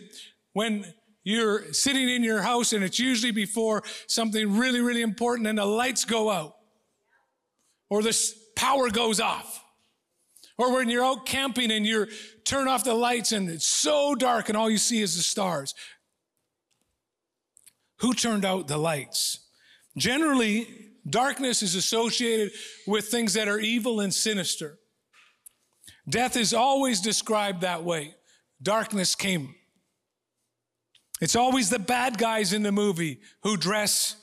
when 0.53 0.85
you're 1.25 1.73
sitting 1.73 2.07
in 2.07 2.23
your 2.23 2.43
house 2.43 2.75
and 2.75 2.85
it's 2.85 2.99
usually 2.99 3.33
before 3.33 3.83
something 4.07 4.59
really, 4.59 4.83
really 4.83 5.01
important 5.01 5.49
and 5.49 5.57
the 5.57 5.65
lights 5.65 6.05
go 6.05 6.29
out 6.29 6.57
or 7.89 8.03
the 8.03 8.15
power 8.57 8.91
goes 8.91 9.21
off. 9.21 9.65
Or 10.59 10.75
when 10.75 10.91
you're 10.91 11.03
out 11.03 11.25
camping 11.25 11.71
and 11.71 11.87
you 11.87 12.09
turn 12.45 12.69
off 12.69 12.85
the 12.85 12.93
lights 12.93 13.33
and 13.33 13.49
it's 13.49 13.67
so 13.67 14.15
dark 14.15 14.51
and 14.51 14.59
all 14.59 14.69
you 14.69 14.77
see 14.77 15.01
is 15.01 15.17
the 15.17 15.23
stars. 15.23 15.75
Who 18.00 18.14
turned 18.14 18.45
out 18.45 18.69
the 18.69 18.78
lights? 18.78 19.49
Generally, 19.97 20.69
darkness 21.09 21.62
is 21.62 21.75
associated 21.75 22.52
with 22.87 23.09
things 23.09 23.35
that 23.35 23.49
are 23.49 23.59
evil 23.59 24.00
and 24.00 24.12
sinister. 24.12 24.78
Death 26.09 26.37
is 26.37 26.54
always 26.54 27.00
described 27.00 27.61
that 27.61 27.85
way. 27.85 28.14
Darkness 28.62 29.14
came. 29.14 29.54
It's 31.21 31.37
always 31.37 31.69
the 31.69 31.78
bad 31.78 32.16
guys 32.19 32.52
in 32.52 32.62
the 32.62 32.73
movie 32.73 33.21
who 33.42 33.57
dress 33.57 34.16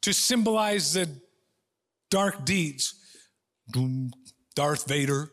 to 0.00 0.12
symbolize 0.12 0.94
the 0.94 1.08
dark 2.10 2.44
deeds. 2.44 2.94
Darth 4.54 4.86
Vader. 4.88 5.30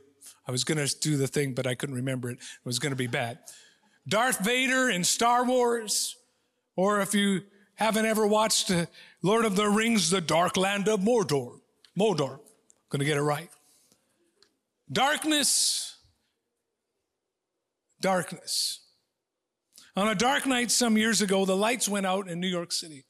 I 0.47 0.51
was 0.51 0.63
going 0.63 0.85
to 0.85 0.99
do 0.99 1.15
the 1.15 1.27
thing, 1.27 1.53
but 1.53 1.67
I 1.67 1.75
couldn't 1.75 1.95
remember 1.95 2.29
it. 2.29 2.37
It 2.39 2.65
was 2.65 2.79
going 2.79 2.91
to 2.91 2.97
be 2.97 3.07
bad. 3.07 3.39
Darth 4.07 4.43
Vader 4.43 4.89
in 4.89 5.03
Star 5.03 5.45
Wars, 5.45 6.17
or 6.75 7.01
if 7.01 7.13
you 7.13 7.41
haven't 7.75 8.05
ever 8.05 8.27
watched 8.27 8.71
uh, 8.71 8.85
Lord 9.21 9.45
of 9.45 9.55
the 9.55 9.67
Rings, 9.67 10.09
The 10.09 10.21
Dark 10.21 10.57
Land 10.57 10.87
of 10.87 10.99
Mordor. 10.99 11.59
Mordor. 11.97 12.39
To 12.91 12.97
get 12.97 13.17
it 13.17 13.21
right. 13.21 13.49
Darkness. 14.91 15.97
Darkness. 18.01 18.81
On 19.95 20.07
a 20.07 20.15
dark 20.15 20.45
night 20.45 20.71
some 20.71 20.97
years 20.97 21.21
ago, 21.21 21.45
the 21.45 21.55
lights 21.55 21.87
went 21.87 22.05
out 22.05 22.27
in 22.27 22.39
New 22.39 22.47
York 22.47 22.71
City. 22.71 23.05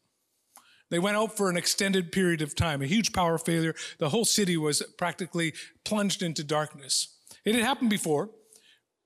They 0.89 0.99
went 0.99 1.15
out 1.15 1.37
for 1.37 1.49
an 1.49 1.57
extended 1.57 2.11
period 2.11 2.41
of 2.41 2.55
time, 2.55 2.81
a 2.81 2.85
huge 2.85 3.13
power 3.13 3.37
failure. 3.37 3.75
The 3.97 4.09
whole 4.09 4.25
city 4.25 4.57
was 4.57 4.83
practically 4.97 5.53
plunged 5.85 6.21
into 6.21 6.43
darkness. 6.43 7.17
It 7.45 7.55
had 7.55 7.63
happened 7.63 7.89
before, 7.89 8.29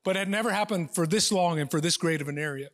but 0.03 0.15
had 0.15 0.29
never 0.29 0.51
happened 0.51 0.95
for 0.95 1.05
this 1.05 1.31
long 1.31 1.59
and 1.59 1.69
for 1.69 1.79
this 1.79 1.97
great 1.97 2.21
of 2.21 2.27
an 2.27 2.37
area. 2.37 2.69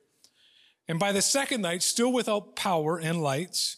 And 0.91 0.99
by 0.99 1.13
the 1.13 1.21
second 1.21 1.61
night, 1.61 1.83
still 1.83 2.11
without 2.11 2.57
power 2.57 2.97
and 2.97 3.23
lights, 3.23 3.77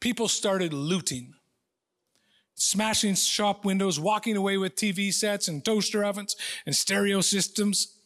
people 0.00 0.26
started 0.26 0.72
looting, 0.72 1.34
smashing 2.56 3.14
shop 3.14 3.64
windows, 3.64 4.00
walking 4.00 4.36
away 4.36 4.56
with 4.56 4.74
TV 4.74 5.14
sets 5.14 5.46
and 5.46 5.64
toaster 5.64 6.04
ovens 6.04 6.34
and 6.66 6.74
stereo 6.74 7.20
systems. 7.20 7.96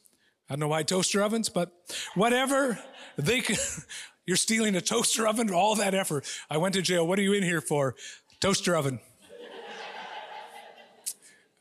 I 0.50 0.52
don't 0.52 0.60
know 0.60 0.68
why 0.68 0.82
toaster 0.82 1.22
ovens, 1.22 1.48
but 1.48 1.72
whatever 2.16 2.78
they 3.16 3.40
could. 3.40 3.56
You're 4.26 4.36
stealing 4.36 4.76
a 4.76 4.82
toaster 4.82 5.26
oven, 5.26 5.50
all 5.50 5.76
that 5.76 5.94
effort. 5.94 6.26
I 6.50 6.58
went 6.58 6.74
to 6.74 6.82
jail. 6.82 7.06
What 7.06 7.18
are 7.18 7.22
you 7.22 7.32
in 7.32 7.44
here 7.44 7.62
for? 7.62 7.94
Toaster 8.40 8.76
oven. 8.76 9.00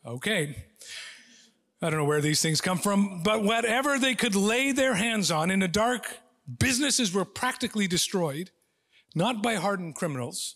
Okay. 0.06 0.66
I 1.82 1.90
don't 1.90 2.00
know 2.00 2.06
where 2.06 2.20
these 2.20 2.42
things 2.42 2.60
come 2.60 2.78
from, 2.78 3.24
but 3.24 3.42
whatever 3.42 3.98
they 3.98 4.16
could 4.16 4.36
lay 4.36 4.74
their 4.74 4.96
hands 4.96 5.32
on 5.32 5.50
in 5.50 5.60
the 5.60 5.70
dark, 5.70 6.20
businesses 6.60 7.14
were 7.14 7.26
practically 7.26 7.88
destroyed, 7.88 8.52
not 9.16 9.42
by 9.42 9.56
hardened 9.56 9.96
criminals, 9.96 10.56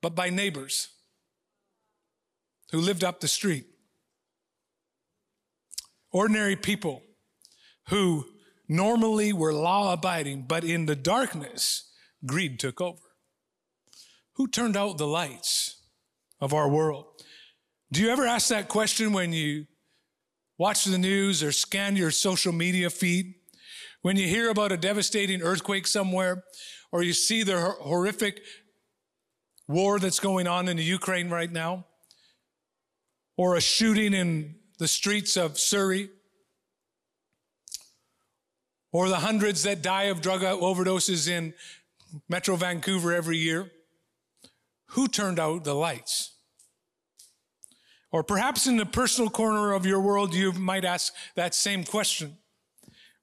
but 0.00 0.14
by 0.14 0.30
neighbors 0.30 0.88
who 2.70 2.80
lived 2.80 3.02
up 3.02 3.20
the 3.20 3.28
street. 3.28 3.66
Ordinary 6.10 6.56
people 6.56 7.02
who 7.88 8.26
normally 8.68 9.32
were 9.32 9.52
law 9.52 9.92
abiding, 9.92 10.44
but 10.46 10.64
in 10.64 10.86
the 10.86 10.96
darkness, 10.96 11.90
greed 12.24 12.58
took 12.58 12.80
over. 12.80 12.98
Who 14.34 14.46
turned 14.46 14.76
out 14.76 14.98
the 14.98 15.06
lights 15.06 15.82
of 16.40 16.54
our 16.54 16.68
world? 16.68 17.06
Do 17.90 18.02
you 18.02 18.10
ever 18.10 18.26
ask 18.26 18.48
that 18.48 18.68
question 18.68 19.12
when 19.12 19.32
you 19.32 19.66
watch 20.58 20.84
the 20.84 20.98
news 20.98 21.42
or 21.42 21.52
scan 21.52 21.96
your 21.96 22.10
social 22.10 22.52
media 22.52 22.90
feed? 22.90 23.34
When 24.02 24.16
you 24.16 24.28
hear 24.28 24.50
about 24.50 24.72
a 24.72 24.76
devastating 24.76 25.42
earthquake 25.42 25.86
somewhere, 25.86 26.44
or 26.92 27.02
you 27.02 27.12
see 27.12 27.42
the 27.42 27.58
horrific 27.80 28.42
war 29.66 29.98
that's 29.98 30.20
going 30.20 30.46
on 30.46 30.68
in 30.68 30.76
the 30.76 30.84
Ukraine 30.84 31.28
right 31.28 31.50
now, 31.50 31.86
or 33.36 33.56
a 33.56 33.60
shooting 33.60 34.14
in 34.14 34.56
the 34.78 34.88
streets 34.88 35.36
of 35.36 35.58
Surrey, 35.58 36.10
or 38.92 39.08
the 39.08 39.16
hundreds 39.16 39.64
that 39.64 39.82
die 39.82 40.04
of 40.04 40.20
drug 40.20 40.42
overdoses 40.42 41.28
in 41.28 41.52
Metro 42.28 42.56
Vancouver 42.56 43.12
every 43.12 43.36
year? 43.36 43.70
Who 44.92 45.08
turned 45.08 45.38
out 45.38 45.64
the 45.64 45.74
lights? 45.74 46.34
Or 48.10 48.22
perhaps 48.22 48.66
in 48.66 48.78
the 48.78 48.86
personal 48.86 49.28
corner 49.28 49.74
of 49.74 49.84
your 49.84 50.00
world, 50.00 50.34
you 50.34 50.52
might 50.52 50.84
ask 50.84 51.12
that 51.34 51.54
same 51.54 51.84
question, 51.84 52.38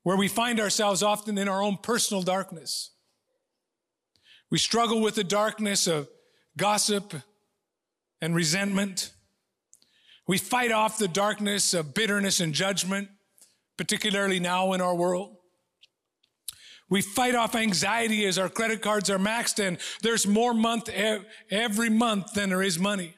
where 0.05 0.15
we 0.15 0.27
find 0.27 0.59
ourselves 0.59 1.01
often 1.01 1.35
in 1.35 1.47
our 1.47 1.63
own 1.63 1.77
personal 1.81 2.21
darkness. 2.21 2.91
We 4.51 4.59
struggle 4.59 5.01
with 5.01 5.15
the 5.15 5.23
darkness 5.23 5.87
of 5.87 6.07
gossip 6.55 7.15
and 8.21 8.35
resentment. 8.35 9.11
We 10.27 10.37
fight 10.37 10.71
off 10.71 10.99
the 10.99 11.07
darkness 11.07 11.73
of 11.73 11.95
bitterness 11.95 12.39
and 12.39 12.53
judgment, 12.53 13.09
particularly 13.77 14.39
now 14.39 14.73
in 14.73 14.79
our 14.79 14.93
world. 14.93 15.37
We 16.87 17.01
fight 17.01 17.33
off 17.33 17.55
anxiety 17.55 18.27
as 18.27 18.37
our 18.37 18.47
credit 18.47 18.83
cards 18.83 19.09
are 19.09 19.17
maxed 19.17 19.57
and 19.57 19.79
there's 20.03 20.27
more 20.27 20.53
month 20.53 20.87
every 21.49 21.89
month 21.89 22.33
than 22.35 22.49
there 22.49 22.61
is 22.61 22.77
money. 22.77 23.15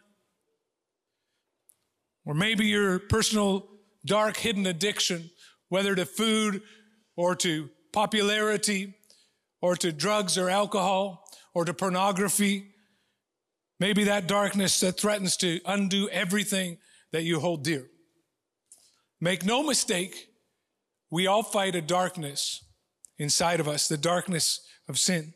Or 2.25 2.33
maybe 2.33 2.67
your 2.67 2.99
personal 2.99 3.67
dark 4.05 4.37
hidden 4.37 4.65
addiction, 4.65 5.31
whether 5.69 5.95
to 5.95 6.05
food 6.05 6.61
or 7.15 7.35
to 7.35 7.69
popularity 7.91 8.95
or 9.61 9.75
to 9.75 9.91
drugs 9.91 10.37
or 10.37 10.49
alcohol 10.49 11.23
or 11.53 11.65
to 11.65 11.73
pornography. 11.73 12.71
Maybe 13.79 14.03
that 14.05 14.27
darkness 14.27 14.79
that 14.79 14.99
threatens 14.99 15.37
to 15.37 15.59
undo 15.65 16.09
everything 16.09 16.77
that 17.11 17.23
you 17.23 17.39
hold 17.39 17.63
dear. 17.63 17.87
Make 19.19 19.45
no 19.45 19.63
mistake, 19.63 20.29
we 21.09 21.25
all 21.27 21.43
fight 21.43 21.75
a 21.75 21.81
darkness 21.81 22.63
inside 23.17 23.59
of 23.59 23.67
us, 23.67 23.87
the 23.87 23.97
darkness 23.97 24.61
of 24.87 24.99
sin. 24.99 25.33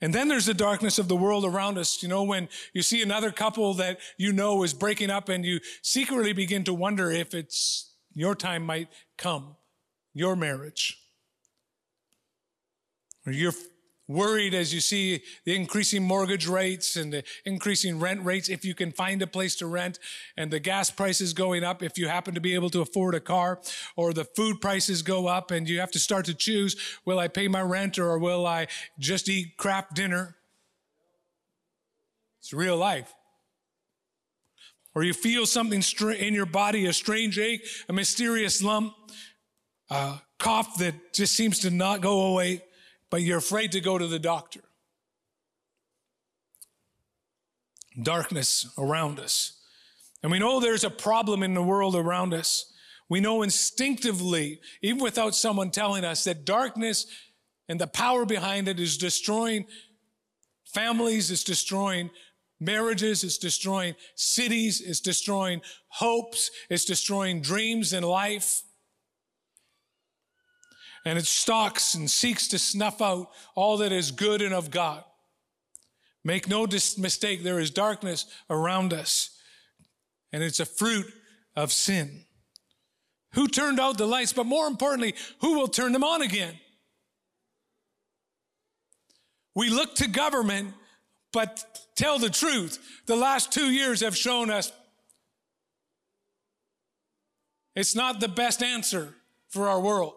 And 0.00 0.14
then 0.14 0.28
there's 0.28 0.46
the 0.46 0.54
darkness 0.54 0.98
of 0.98 1.08
the 1.08 1.16
world 1.16 1.44
around 1.44 1.76
us. 1.76 2.02
You 2.02 2.08
know, 2.08 2.22
when 2.22 2.48
you 2.72 2.80
see 2.82 3.02
another 3.02 3.30
couple 3.30 3.74
that 3.74 3.98
you 4.16 4.32
know 4.32 4.62
is 4.62 4.72
breaking 4.72 5.10
up 5.10 5.28
and 5.28 5.44
you 5.44 5.60
secretly 5.82 6.32
begin 6.32 6.64
to 6.64 6.74
wonder 6.74 7.10
if 7.10 7.34
it's 7.34 7.94
your 8.14 8.34
time 8.34 8.64
might 8.64 8.88
come, 9.18 9.56
your 10.14 10.36
marriage. 10.36 10.98
Or 13.26 13.32
you're 13.32 13.52
worried 14.10 14.54
as 14.54 14.74
you 14.74 14.80
see 14.80 15.22
the 15.44 15.54
increasing 15.54 16.02
mortgage 16.02 16.48
rates 16.48 16.96
and 16.96 17.12
the 17.12 17.22
increasing 17.44 18.00
rent 18.00 18.24
rates 18.24 18.48
if 18.48 18.64
you 18.64 18.74
can 18.74 18.90
find 18.90 19.22
a 19.22 19.26
place 19.26 19.54
to 19.54 19.66
rent 19.66 20.00
and 20.36 20.50
the 20.50 20.58
gas 20.58 20.90
prices 20.90 21.32
going 21.32 21.62
up 21.62 21.80
if 21.80 21.96
you 21.96 22.08
happen 22.08 22.34
to 22.34 22.40
be 22.40 22.52
able 22.52 22.68
to 22.68 22.80
afford 22.80 23.14
a 23.14 23.20
car 23.20 23.60
or 23.94 24.12
the 24.12 24.24
food 24.24 24.60
prices 24.60 25.02
go 25.02 25.28
up 25.28 25.52
and 25.52 25.68
you 25.68 25.78
have 25.78 25.92
to 25.92 26.00
start 26.00 26.24
to 26.24 26.34
choose 26.34 26.74
will 27.04 27.20
I 27.20 27.28
pay 27.28 27.46
my 27.46 27.62
rent 27.62 28.00
or 28.00 28.18
will 28.18 28.48
I 28.48 28.66
just 28.98 29.28
eat 29.28 29.56
crap 29.56 29.94
dinner 29.94 30.34
it's 32.40 32.52
real 32.52 32.76
life 32.76 33.14
or 34.92 35.04
you 35.04 35.14
feel 35.14 35.46
something 35.46 35.84
in 36.18 36.34
your 36.34 36.46
body 36.46 36.86
a 36.86 36.92
strange 36.92 37.38
ache 37.38 37.64
a 37.88 37.92
mysterious 37.92 38.60
lump 38.60 38.92
a 39.90 40.20
cough 40.38 40.78
that 40.78 41.12
just 41.12 41.34
seems 41.34 41.58
to 41.60 41.70
not 41.70 42.00
go 42.00 42.26
away 42.32 42.62
but 43.10 43.22
you're 43.22 43.38
afraid 43.38 43.72
to 43.72 43.80
go 43.80 43.98
to 43.98 44.06
the 44.06 44.20
doctor. 44.20 44.60
darkness 48.02 48.72
around 48.78 49.18
us. 49.18 49.58
And 50.22 50.30
we 50.30 50.38
know 50.38 50.60
there's 50.60 50.84
a 50.84 50.90
problem 50.90 51.42
in 51.42 51.54
the 51.54 51.62
world 51.62 51.96
around 51.96 52.34
us. 52.34 52.72
We 53.08 53.20
know 53.20 53.42
instinctively, 53.42 54.60
even 54.82 55.02
without 55.02 55.34
someone 55.34 55.70
telling 55.70 56.04
us, 56.04 56.24
that 56.24 56.44
darkness 56.44 57.06
and 57.68 57.80
the 57.80 57.86
power 57.86 58.24
behind 58.24 58.68
it 58.68 58.78
is 58.78 58.96
destroying 58.96 59.66
families, 60.64 61.30
it's 61.30 61.44
destroying 61.44 62.10
marriages, 62.60 63.24
it's 63.24 63.38
destroying 63.38 63.94
cities, 64.14 64.80
it's 64.80 65.00
destroying 65.00 65.60
hopes, 65.88 66.50
it's 66.68 66.84
destroying 66.84 67.40
dreams 67.40 67.92
in 67.92 68.02
life. 68.02 68.62
And 71.04 71.18
it 71.18 71.26
stalks 71.26 71.94
and 71.94 72.10
seeks 72.10 72.48
to 72.48 72.58
snuff 72.58 73.00
out 73.00 73.30
all 73.54 73.78
that 73.78 73.92
is 73.92 74.10
good 74.10 74.42
and 74.42 74.52
of 74.54 74.70
God. 74.70 75.02
Make 76.24 76.48
no 76.48 76.66
dis- 76.66 76.98
mistake, 76.98 77.42
there 77.42 77.58
is 77.58 77.70
darkness 77.70 78.26
around 78.50 78.92
us, 78.92 79.30
and 80.32 80.42
it's 80.42 80.60
a 80.60 80.66
fruit 80.66 81.06
of 81.56 81.72
sin. 81.72 82.24
Who 83.32 83.48
turned 83.48 83.80
out 83.80 83.96
the 83.96 84.06
lights? 84.06 84.32
But 84.32 84.44
more 84.44 84.66
importantly, 84.66 85.14
who 85.40 85.58
will 85.58 85.68
turn 85.68 85.92
them 85.92 86.04
on 86.04 86.20
again? 86.20 86.58
We 89.54 89.70
look 89.70 89.94
to 89.96 90.08
government, 90.08 90.74
but 91.32 91.64
tell 91.96 92.18
the 92.18 92.30
truth. 92.30 92.78
The 93.06 93.16
last 93.16 93.52
two 93.52 93.70
years 93.70 94.00
have 94.00 94.16
shown 94.16 94.50
us 94.50 94.72
it's 97.74 97.94
not 97.94 98.20
the 98.20 98.28
best 98.28 98.62
answer 98.62 99.14
for 99.48 99.68
our 99.68 99.80
world. 99.80 100.14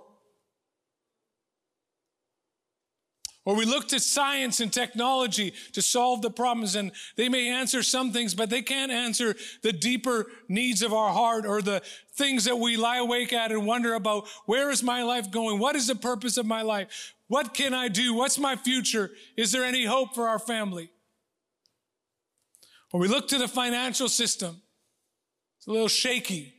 Or 3.46 3.56
we 3.56 3.66
look 3.66 3.90
to 3.90 4.00
science 4.00 4.62
and 4.62 4.72
technology 4.72 5.54
to 5.74 5.82
solve 5.82 6.22
the 6.22 6.32
problems, 6.32 6.76
and 6.76 6.92
they 7.18 7.28
may 7.28 7.50
answer 7.50 7.84
some 7.84 8.14
things, 8.14 8.34
but 8.34 8.50
they 8.50 8.62
can't 8.62 8.92
answer 8.92 9.36
the 9.62 9.74
deeper 9.74 10.28
needs 10.48 10.82
of 10.82 10.94
our 10.94 11.12
heart 11.12 11.46
or 11.46 11.62
the 11.62 11.82
things 12.14 12.46
that 12.46 12.58
we 12.58 12.78
lie 12.78 12.98
awake 12.98 13.34
at 13.34 13.52
and 13.52 13.66
wonder 13.66 13.96
about 13.96 14.28
where 14.46 14.70
is 14.70 14.82
my 14.82 15.04
life 15.04 15.30
going? 15.30 15.60
What 15.60 15.76
is 15.76 15.88
the 15.88 15.96
purpose 15.96 16.38
of 16.38 16.46
my 16.46 16.62
life? 16.62 17.14
What 17.28 17.54
can 17.54 17.74
I 17.74 17.90
do? 17.90 18.14
What's 18.14 18.40
my 18.40 18.56
future? 18.56 19.12
Is 19.36 19.52
there 19.52 19.66
any 19.66 19.86
hope 19.86 20.16
for 20.16 20.30
our 20.30 20.40
family? 20.40 20.90
Or 22.94 23.00
we 23.02 23.10
look 23.10 23.28
to 23.30 23.38
the 23.38 23.48
financial 23.48 24.08
system, 24.08 24.62
it's 25.58 25.68
a 25.68 25.72
little 25.72 25.88
shaky, 25.90 26.54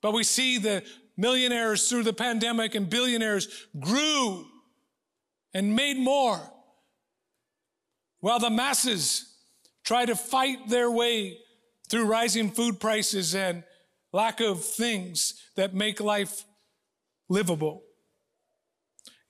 but 0.00 0.12
we 0.12 0.22
see 0.22 0.58
the 0.58 0.84
millionaires 1.16 1.88
through 1.88 2.02
the 2.04 2.12
pandemic 2.12 2.74
and 2.74 2.88
billionaires 2.88 3.48
grew 3.80 4.46
and 5.54 5.74
made 5.74 5.98
more 5.98 6.40
while 8.20 8.38
the 8.38 8.50
masses 8.50 9.34
try 9.84 10.06
to 10.06 10.14
fight 10.14 10.68
their 10.68 10.90
way 10.90 11.38
through 11.88 12.06
rising 12.06 12.50
food 12.50 12.80
prices 12.80 13.34
and 13.34 13.64
lack 14.12 14.40
of 14.40 14.64
things 14.64 15.34
that 15.56 15.74
make 15.74 16.00
life 16.00 16.44
livable. 17.28 17.82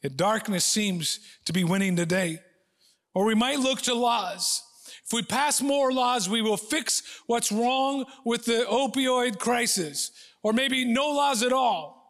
Yet 0.02 0.16
darkness 0.16 0.64
seems 0.64 1.20
to 1.44 1.52
be 1.52 1.64
winning 1.64 1.96
today. 1.96 2.40
Or 3.14 3.24
we 3.24 3.34
might 3.34 3.60
look 3.60 3.80
to 3.82 3.94
laws. 3.94 4.62
If 5.06 5.12
we 5.12 5.22
pass 5.22 5.60
more 5.60 5.92
laws, 5.92 6.28
we 6.28 6.42
will 6.42 6.56
fix 6.56 7.02
what's 7.26 7.52
wrong 7.52 8.04
with 8.24 8.44
the 8.44 8.66
opioid 8.68 9.38
crisis. 9.38 10.10
Or 10.42 10.52
maybe 10.52 10.84
no 10.84 11.10
laws 11.12 11.42
at 11.42 11.52
all 11.52 12.01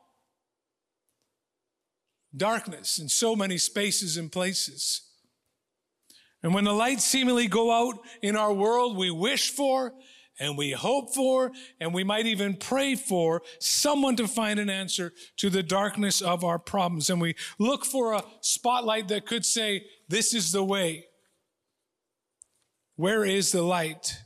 darkness 2.36 2.98
in 2.98 3.08
so 3.08 3.36
many 3.36 3.58
spaces 3.58 4.16
and 4.16 4.30
places. 4.30 5.02
And 6.42 6.54
when 6.54 6.64
the 6.64 6.72
lights 6.72 7.04
seemingly 7.04 7.46
go 7.46 7.70
out 7.70 7.98
in 8.20 8.36
our 8.36 8.52
world, 8.52 8.96
we 8.96 9.10
wish 9.10 9.50
for 9.50 9.92
and 10.40 10.56
we 10.56 10.72
hope 10.72 11.14
for, 11.14 11.52
and 11.78 11.92
we 11.92 12.04
might 12.04 12.26
even 12.26 12.56
pray 12.56 12.94
for 12.94 13.42
someone 13.60 14.16
to 14.16 14.26
find 14.26 14.58
an 14.58 14.70
answer 14.70 15.12
to 15.36 15.50
the 15.50 15.62
darkness 15.62 16.20
of 16.20 16.42
our 16.42 16.58
problems. 16.58 17.10
And 17.10 17.20
we 17.20 17.36
look 17.58 17.84
for 17.84 18.14
a 18.14 18.24
spotlight 18.40 19.08
that 19.08 19.26
could 19.26 19.44
say, 19.44 19.86
This 20.08 20.34
is 20.34 20.50
the 20.50 20.64
way. 20.64 21.06
Where 22.96 23.24
is 23.24 23.52
the 23.52 23.62
light? 23.62 24.16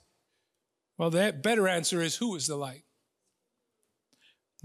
Well, 0.97 1.11
the 1.11 1.39
better 1.39 1.69
answer 1.69 2.01
is, 2.01 2.17
Who 2.17 2.35
is 2.37 2.47
the 2.47 2.57
light? 2.57 2.86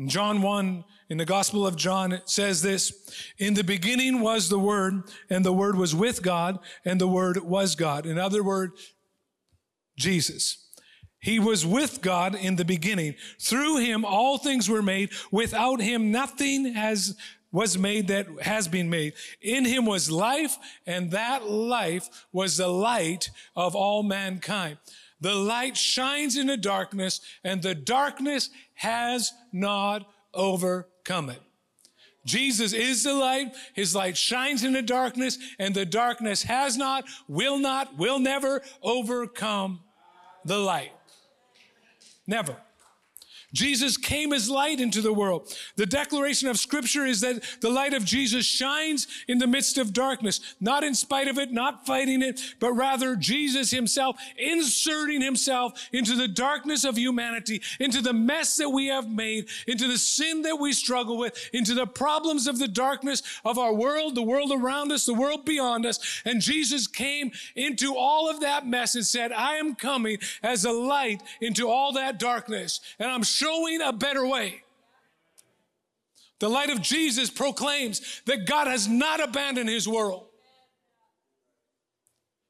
In 0.01 0.09
John 0.09 0.41
1, 0.41 0.83
in 1.09 1.19
the 1.19 1.25
Gospel 1.25 1.67
of 1.67 1.75
John, 1.75 2.11
it 2.11 2.27
says 2.27 2.63
this 2.63 2.91
In 3.37 3.53
the 3.53 3.63
beginning 3.63 4.19
was 4.19 4.49
the 4.49 4.57
Word, 4.57 5.03
and 5.29 5.45
the 5.45 5.53
Word 5.53 5.77
was 5.77 5.93
with 5.93 6.23
God, 6.23 6.57
and 6.83 6.99
the 6.99 7.07
Word 7.07 7.37
was 7.37 7.75
God. 7.75 8.07
In 8.07 8.17
other 8.17 8.41
words, 8.41 8.95
Jesus. 9.95 10.65
He 11.19 11.37
was 11.37 11.67
with 11.67 12.01
God 12.01 12.33
in 12.33 12.55
the 12.55 12.65
beginning. 12.65 13.13
Through 13.39 13.77
him, 13.77 14.03
all 14.03 14.39
things 14.39 14.67
were 14.67 14.81
made. 14.81 15.11
Without 15.29 15.79
him, 15.79 16.09
nothing 16.09 16.73
has 16.73 17.15
was 17.51 17.77
made 17.77 18.07
that 18.07 18.25
has 18.41 18.67
been 18.67 18.89
made. 18.89 19.13
In 19.39 19.65
him 19.65 19.85
was 19.85 20.09
life, 20.09 20.57
and 20.87 21.11
that 21.11 21.47
life 21.47 22.25
was 22.31 22.57
the 22.57 22.69
light 22.69 23.29
of 23.55 23.75
all 23.75 24.01
mankind. 24.01 24.79
The 25.21 25.35
light 25.35 25.77
shines 25.77 26.35
in 26.35 26.47
the 26.47 26.57
darkness, 26.57 27.21
and 27.43 27.61
the 27.61 27.75
darkness 27.75 28.49
has 28.73 29.31
not 29.53 30.11
overcome 30.33 31.29
it. 31.29 31.41
Jesus 32.25 32.73
is 32.73 33.03
the 33.03 33.13
light. 33.13 33.53
His 33.73 33.95
light 33.95 34.17
shines 34.17 34.63
in 34.63 34.73
the 34.73 34.81
darkness, 34.81 35.37
and 35.57 35.73
the 35.73 35.85
darkness 35.85 36.43
has 36.43 36.77
not, 36.77 37.05
will 37.27 37.57
not, 37.59 37.97
will 37.97 38.19
never 38.19 38.61
overcome 38.81 39.81
the 40.43 40.57
light. 40.57 40.91
Never. 42.27 42.57
Jesus 43.53 43.97
came 43.97 44.33
as 44.33 44.49
light 44.49 44.79
into 44.79 45.01
the 45.01 45.13
world. 45.13 45.53
The 45.75 45.85
declaration 45.85 46.47
of 46.47 46.57
scripture 46.57 47.05
is 47.05 47.21
that 47.21 47.43
the 47.61 47.69
light 47.69 47.93
of 47.93 48.05
Jesus 48.05 48.45
shines 48.45 49.07
in 49.27 49.37
the 49.37 49.47
midst 49.47 49.77
of 49.77 49.93
darkness, 49.93 50.39
not 50.59 50.83
in 50.83 50.95
spite 50.95 51.27
of 51.27 51.37
it, 51.37 51.51
not 51.51 51.85
fighting 51.85 52.21
it, 52.21 52.41
but 52.59 52.73
rather 52.73 53.15
Jesus 53.15 53.71
himself 53.71 54.17
inserting 54.37 55.21
himself 55.21 55.89
into 55.91 56.15
the 56.15 56.27
darkness 56.27 56.83
of 56.83 56.97
humanity, 56.97 57.61
into 57.79 58.01
the 58.01 58.13
mess 58.13 58.55
that 58.57 58.69
we 58.69 58.87
have 58.87 59.09
made, 59.09 59.47
into 59.67 59.87
the 59.87 59.97
sin 59.97 60.41
that 60.43 60.59
we 60.59 60.73
struggle 60.73 61.17
with, 61.17 61.49
into 61.53 61.73
the 61.73 61.87
problems 61.87 62.47
of 62.47 62.59
the 62.59 62.67
darkness 62.67 63.23
of 63.43 63.57
our 63.57 63.73
world, 63.73 64.15
the 64.15 64.21
world 64.21 64.51
around 64.51 64.91
us, 64.91 65.05
the 65.05 65.13
world 65.13 65.45
beyond 65.45 65.85
us. 65.85 66.21
And 66.25 66.41
Jesus 66.41 66.87
came 66.87 67.31
into 67.55 67.95
all 67.95 68.29
of 68.29 68.41
that 68.41 68.65
mess 68.65 68.95
and 68.95 69.05
said, 69.05 69.31
I 69.31 69.55
am 69.55 69.75
coming 69.75 70.17
as 70.41 70.65
a 70.65 70.71
light 70.71 71.21
into 71.39 71.69
all 71.69 71.93
that 71.93 72.19
darkness. 72.19 72.79
And 72.99 73.09
I'm 73.09 73.23
showing 73.41 73.81
a 73.81 73.93
better 73.93 74.25
way. 74.25 74.61
The 76.39 76.49
light 76.49 76.69
of 76.69 76.81
Jesus 76.81 77.29
proclaims 77.29 78.21
that 78.25 78.47
God 78.47 78.67
has 78.67 78.87
not 78.87 79.21
abandoned 79.21 79.69
his 79.69 79.87
world. 79.87 80.27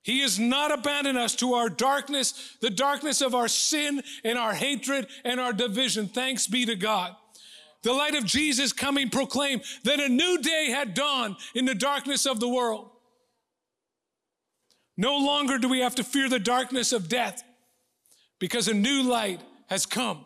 He 0.03 0.21
has 0.21 0.39
not 0.39 0.71
abandoned 0.71 1.17
us 1.17 1.35
to 1.37 1.53
our 1.53 1.69
darkness, 1.69 2.57
the 2.61 2.69
darkness 2.69 3.21
of 3.21 3.35
our 3.35 3.47
sin 3.47 4.01
and 4.23 4.37
our 4.37 4.53
hatred 4.53 5.07
and 5.23 5.39
our 5.39 5.53
division. 5.53 6.07
Thanks 6.07 6.47
be 6.47 6.65
to 6.65 6.75
God. 6.75 7.15
The 7.83 7.93
light 7.93 8.15
of 8.15 8.25
Jesus 8.25 8.73
coming 8.73 9.09
proclaimed 9.09 9.63
that 9.83 9.99
a 9.99 10.09
new 10.09 10.39
day 10.39 10.69
had 10.69 10.93
dawned 10.93 11.35
in 11.53 11.65
the 11.65 11.75
darkness 11.75 12.25
of 12.25 12.39
the 12.39 12.49
world. 12.49 12.89
No 14.97 15.17
longer 15.17 15.57
do 15.57 15.67
we 15.67 15.79
have 15.79 15.95
to 15.95 16.03
fear 16.03 16.29
the 16.29 16.39
darkness 16.39 16.93
of 16.93 17.09
death 17.09 17.43
because 18.39 18.67
a 18.67 18.73
new 18.73 19.03
light 19.03 19.41
has 19.67 19.85
come. 19.85 20.25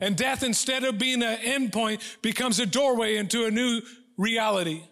And 0.00 0.16
death, 0.16 0.42
instead 0.42 0.84
of 0.84 0.98
being 0.98 1.22
an 1.22 1.38
endpoint, 1.38 2.00
becomes 2.20 2.58
a 2.58 2.66
doorway 2.66 3.16
into 3.16 3.44
a 3.44 3.50
new 3.50 3.80
reality. 4.16 4.82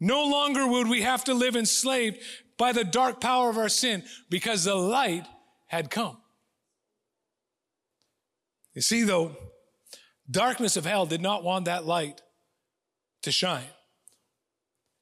No 0.00 0.24
longer 0.26 0.66
would 0.66 0.88
we 0.88 1.02
have 1.02 1.24
to 1.24 1.34
live 1.34 1.56
enslaved 1.56 2.18
by 2.56 2.72
the 2.72 2.84
dark 2.84 3.20
power 3.20 3.50
of 3.50 3.56
our 3.56 3.68
sin 3.68 4.04
because 4.28 4.64
the 4.64 4.74
light 4.74 5.26
had 5.66 5.90
come. 5.90 6.18
You 8.74 8.82
see, 8.82 9.02
though, 9.02 9.36
darkness 10.30 10.76
of 10.76 10.84
hell 10.84 11.06
did 11.06 11.20
not 11.20 11.42
want 11.44 11.64
that 11.64 11.86
light 11.86 12.20
to 13.22 13.32
shine. 13.32 13.66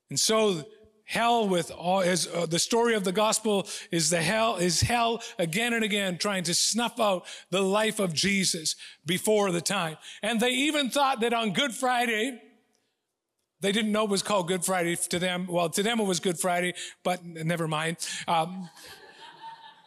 And 0.09 0.19
so 0.19 0.65
hell 1.07 1.49
with 1.49 1.71
all 1.71 2.01
as 2.01 2.29
uh, 2.35 2.47
the 2.47 2.59
story 2.59 2.95
of 2.95 3.05
the 3.05 3.13
gospel 3.13 3.67
is 3.91 4.11
the 4.11 4.21
hell 4.21 4.57
is 4.57 4.81
hell 4.81 5.23
again 5.39 5.73
and 5.73 5.85
again 5.85 6.19
trying 6.19 6.43
to 6.43 6.53
snuff 6.53 7.01
out 7.01 7.25
the 7.51 7.63
life 7.63 8.01
of 8.01 8.13
Jesus 8.13 8.75
before 9.07 9.53
the 9.53 9.61
time. 9.61 9.97
And 10.23 10.41
they 10.41 10.51
even 10.51 10.91
thought 10.91 11.21
that 11.21 11.33
on 11.33 11.53
Good 11.53 11.73
Friday 11.73 12.43
they 13.61 13.73
didn't 13.73 13.93
know 13.93 14.05
it 14.05 14.11
was 14.11 14.23
called 14.23 14.49
Good 14.49 14.65
Friday 14.65 14.97
to 14.97 15.19
them. 15.19 15.47
Well, 15.47 15.71
to 15.71 15.83
them 15.83 15.99
it 15.99 16.05
was 16.05 16.21
Good 16.21 16.39
Friday, 16.39 16.75
but 17.03 17.25
never 17.25 17.67
mind. 17.67 17.97
Um, 18.29 18.69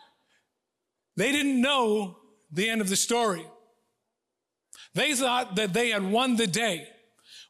they 1.18 1.32
didn't 1.32 1.62
know 1.62 2.18
the 2.52 2.70
end 2.70 2.82
of 2.82 2.90
the 2.90 2.96
story. 2.96 3.46
They 4.96 5.14
thought 5.14 5.56
that 5.58 5.74
they 5.74 5.90
had 5.90 6.04
won 6.04 6.36
the 6.36 6.48
day 6.48 6.88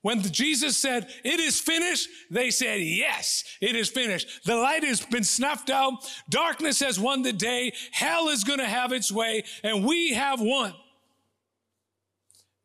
When 0.02 0.22
Jesus 0.22 0.78
said, 0.78 1.10
it 1.26 1.40
is 1.42 1.60
finished, 1.60 2.08
they 2.32 2.52
said, 2.52 2.82
yes, 2.82 3.44
it 3.60 3.76
is 3.76 3.90
finished. 3.90 4.46
The 4.46 4.56
light 4.56 4.84
has 4.86 5.02
been 5.02 5.26
snuffed 5.26 5.70
out. 5.70 6.10
Darkness 6.30 6.80
has 6.80 7.00
won 7.00 7.22
the 7.22 7.34
day. 7.34 7.74
Hell 7.92 8.30
is 8.30 8.46
going 8.46 8.60
to 8.60 8.66
have 8.66 8.94
its 8.94 9.12
way 9.12 9.44
and 9.62 9.86
we 9.86 10.14
have 10.14 10.40
won. 10.40 10.74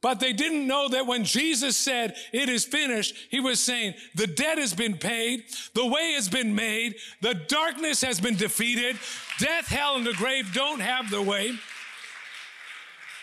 But 0.01 0.21
they 0.21 0.35
didn't 0.35 0.67
know 0.67 0.91
that 0.91 1.07
when 1.07 1.25
Jesus 1.25 1.79
said, 1.79 2.15
it 2.31 2.51
is 2.51 2.67
finished, 2.67 3.17
he 3.31 3.41
was 3.41 3.59
saying, 3.59 3.95
the 4.15 4.27
debt 4.27 4.59
has 4.59 4.75
been 4.75 4.99
paid, 4.99 5.45
the 5.73 5.87
way 5.87 6.13
has 6.13 6.29
been 6.29 6.55
made, 6.55 6.97
the 7.23 7.33
darkness 7.33 8.03
has 8.03 8.21
been 8.21 8.37
defeated, 8.37 8.97
death, 9.39 9.67
hell, 9.67 9.97
and 9.97 10.07
the 10.07 10.13
grave 10.13 10.53
don't 10.53 10.81
have 10.81 11.11
the 11.11 11.23
way. 11.23 11.55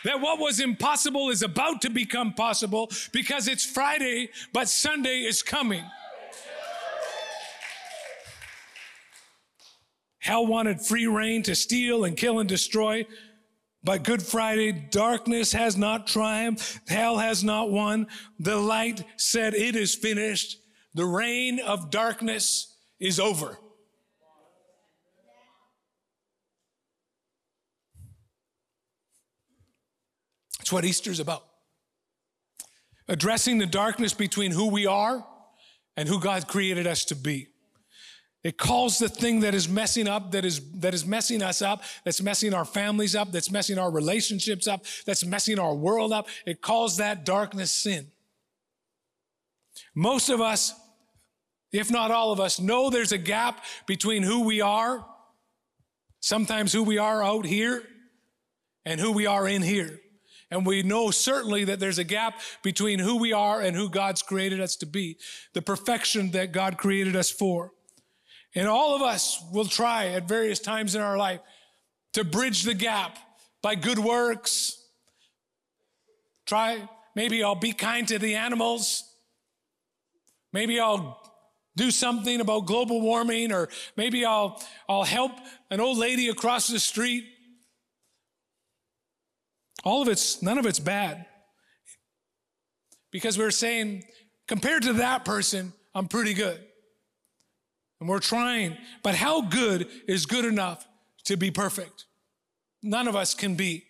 That 0.04 0.22
what 0.22 0.40
was 0.40 0.60
impossible 0.60 1.30
is 1.30 1.44
about 1.44 1.82
to 1.82 1.90
become 1.90 2.34
possible 2.34 2.92
because 3.12 3.48
it's 3.48 3.66
Friday, 3.66 4.30
but 4.54 4.68
Sunday 4.68 5.20
is 5.20 5.44
coming. 5.44 5.84
Hell 10.20 10.46
wanted 10.46 10.82
free 10.82 11.08
reign 11.08 11.44
to 11.44 11.56
steal 11.56 12.04
and 12.04 12.16
kill 12.16 12.40
and 12.40 12.48
destroy. 12.48 13.06
By 13.84 13.98
Good 13.98 14.22
Friday, 14.22 14.72
darkness 14.72 15.54
has 15.54 15.76
not 15.76 16.06
triumphed, 16.06 16.88
hell 16.88 17.18
has 17.18 17.44
not 17.44 17.72
won. 17.72 18.08
The 18.40 18.56
light 18.56 19.04
said, 19.18 19.56
It 19.56 19.76
is 19.76 19.96
finished. 19.96 20.58
The 20.94 21.06
reign 21.06 21.60
of 21.60 21.90
darkness 21.90 22.76
is 23.00 23.20
over. 23.20 23.58
That's 30.62 30.72
what 30.72 30.86
Easter's 30.86 31.20
about. 31.20 31.44
Addressing 33.08 33.58
the 33.58 33.66
darkness 33.66 34.14
between 34.14 34.52
who 34.52 34.68
we 34.68 34.86
are 34.86 35.26
and 35.98 36.08
who 36.08 36.20
God 36.20 36.48
created 36.48 36.86
us 36.86 37.04
to 37.06 37.16
be. 37.16 37.48
It 38.44 38.60
calls 38.60 39.00
the 39.00 39.10
thing 39.10 39.40
that 39.40 39.56
is 39.56 39.68
messing 39.68 40.08
up, 40.08 40.34
that 40.34 40.46
is, 40.46 40.62
that 40.74 40.94
is 40.94 41.04
messing 41.04 41.42
us 41.42 41.64
up, 41.64 41.82
that's 42.04 42.22
messing 42.22 42.54
our 42.54 42.64
families 42.64 43.16
up, 43.16 43.32
that's 43.32 43.50
messing 43.50 43.80
our 43.80 43.90
relationships 43.90 44.68
up, 44.68 44.86
that's 45.08 45.26
messing 45.26 45.58
our 45.58 45.74
world 45.74 46.14
up. 46.14 46.28
It 46.46 46.62
calls 46.62 46.98
that 46.98 47.26
darkness 47.26 47.72
sin. 47.72 48.06
Most 49.96 50.30
of 50.30 50.42
us, 50.42 50.76
if 51.72 51.90
not 51.90 52.12
all 52.12 52.32
of 52.32 52.40
us, 52.40 52.60
know 52.60 52.92
there's 52.92 53.12
a 53.12 53.18
gap 53.18 53.64
between 53.88 54.22
who 54.22 54.44
we 54.44 54.62
are, 54.62 55.04
sometimes 56.20 56.72
who 56.72 56.84
we 56.84 57.00
are 57.00 57.24
out 57.24 57.48
here, 57.48 57.82
and 58.86 59.00
who 59.00 59.12
we 59.12 59.26
are 59.26 59.48
in 59.48 59.64
here. 59.64 60.01
And 60.52 60.66
we 60.66 60.84
know 60.84 61.12
certainly 61.12 61.64
that 61.64 61.80
there's 61.80 61.98
a 61.98 62.04
gap 62.04 62.40
between 62.62 63.00
who 63.00 63.18
we 63.18 63.32
are 63.32 63.62
and 63.62 63.76
who 63.76 63.90
God's 63.90 64.22
created 64.22 64.60
us 64.60 64.76
to 64.78 64.86
be, 64.86 65.18
the 65.54 65.62
perfection 65.62 66.32
that 66.32 66.52
God 66.52 66.78
created 66.78 67.16
us 67.16 67.30
for. 67.32 67.72
And 68.54 68.68
all 68.68 68.94
of 68.94 69.02
us 69.02 69.42
will 69.54 69.66
try 69.66 70.08
at 70.08 70.28
various 70.28 70.60
times 70.60 70.94
in 70.94 71.02
our 71.02 71.18
life 71.18 71.40
to 72.14 72.26
bridge 72.26 72.64
the 72.64 72.74
gap 72.74 73.18
by 73.62 73.76
good 73.76 73.98
works. 73.98 74.78
Try, 76.46 76.90
maybe 77.16 77.42
I'll 77.42 77.56
be 77.56 77.72
kind 77.72 78.06
to 78.10 78.20
the 78.20 78.36
animals. 78.36 79.06
Maybe 80.52 80.82
I'll 80.82 81.18
do 81.78 81.92
something 81.92 82.42
about 82.42 82.66
global 82.66 83.00
warming, 83.00 83.54
or 83.54 83.70
maybe 83.96 84.26
I'll, 84.26 84.62
I'll 84.90 85.06
help 85.06 85.32
an 85.70 85.80
old 85.80 85.98
lady 85.98 86.28
across 86.28 86.68
the 86.68 86.80
street. 86.80 87.24
All 89.84 90.02
of 90.02 90.08
it's, 90.08 90.42
none 90.42 90.58
of 90.58 90.66
it's 90.66 90.80
bad. 90.80 91.26
Because 93.12 93.38
we're 93.38 93.52
saying, 93.52 94.04
compared 94.48 94.84
to 94.84 94.94
that 94.94 95.26
person, 95.26 95.74
I'm 95.94 96.08
pretty 96.08 96.34
good. 96.34 96.60
And 98.00 98.10
we're 98.10 98.20
trying, 98.20 98.78
but 99.04 99.16
how 99.16 99.42
good 99.42 99.88
is 100.08 100.26
good 100.26 100.46
enough 100.46 100.88
to 101.26 101.38
be 101.38 101.52
perfect? 101.52 102.06
None 102.82 103.08
of 103.08 103.16
us 103.16 103.34
can 103.34 103.56
be. 103.56 103.86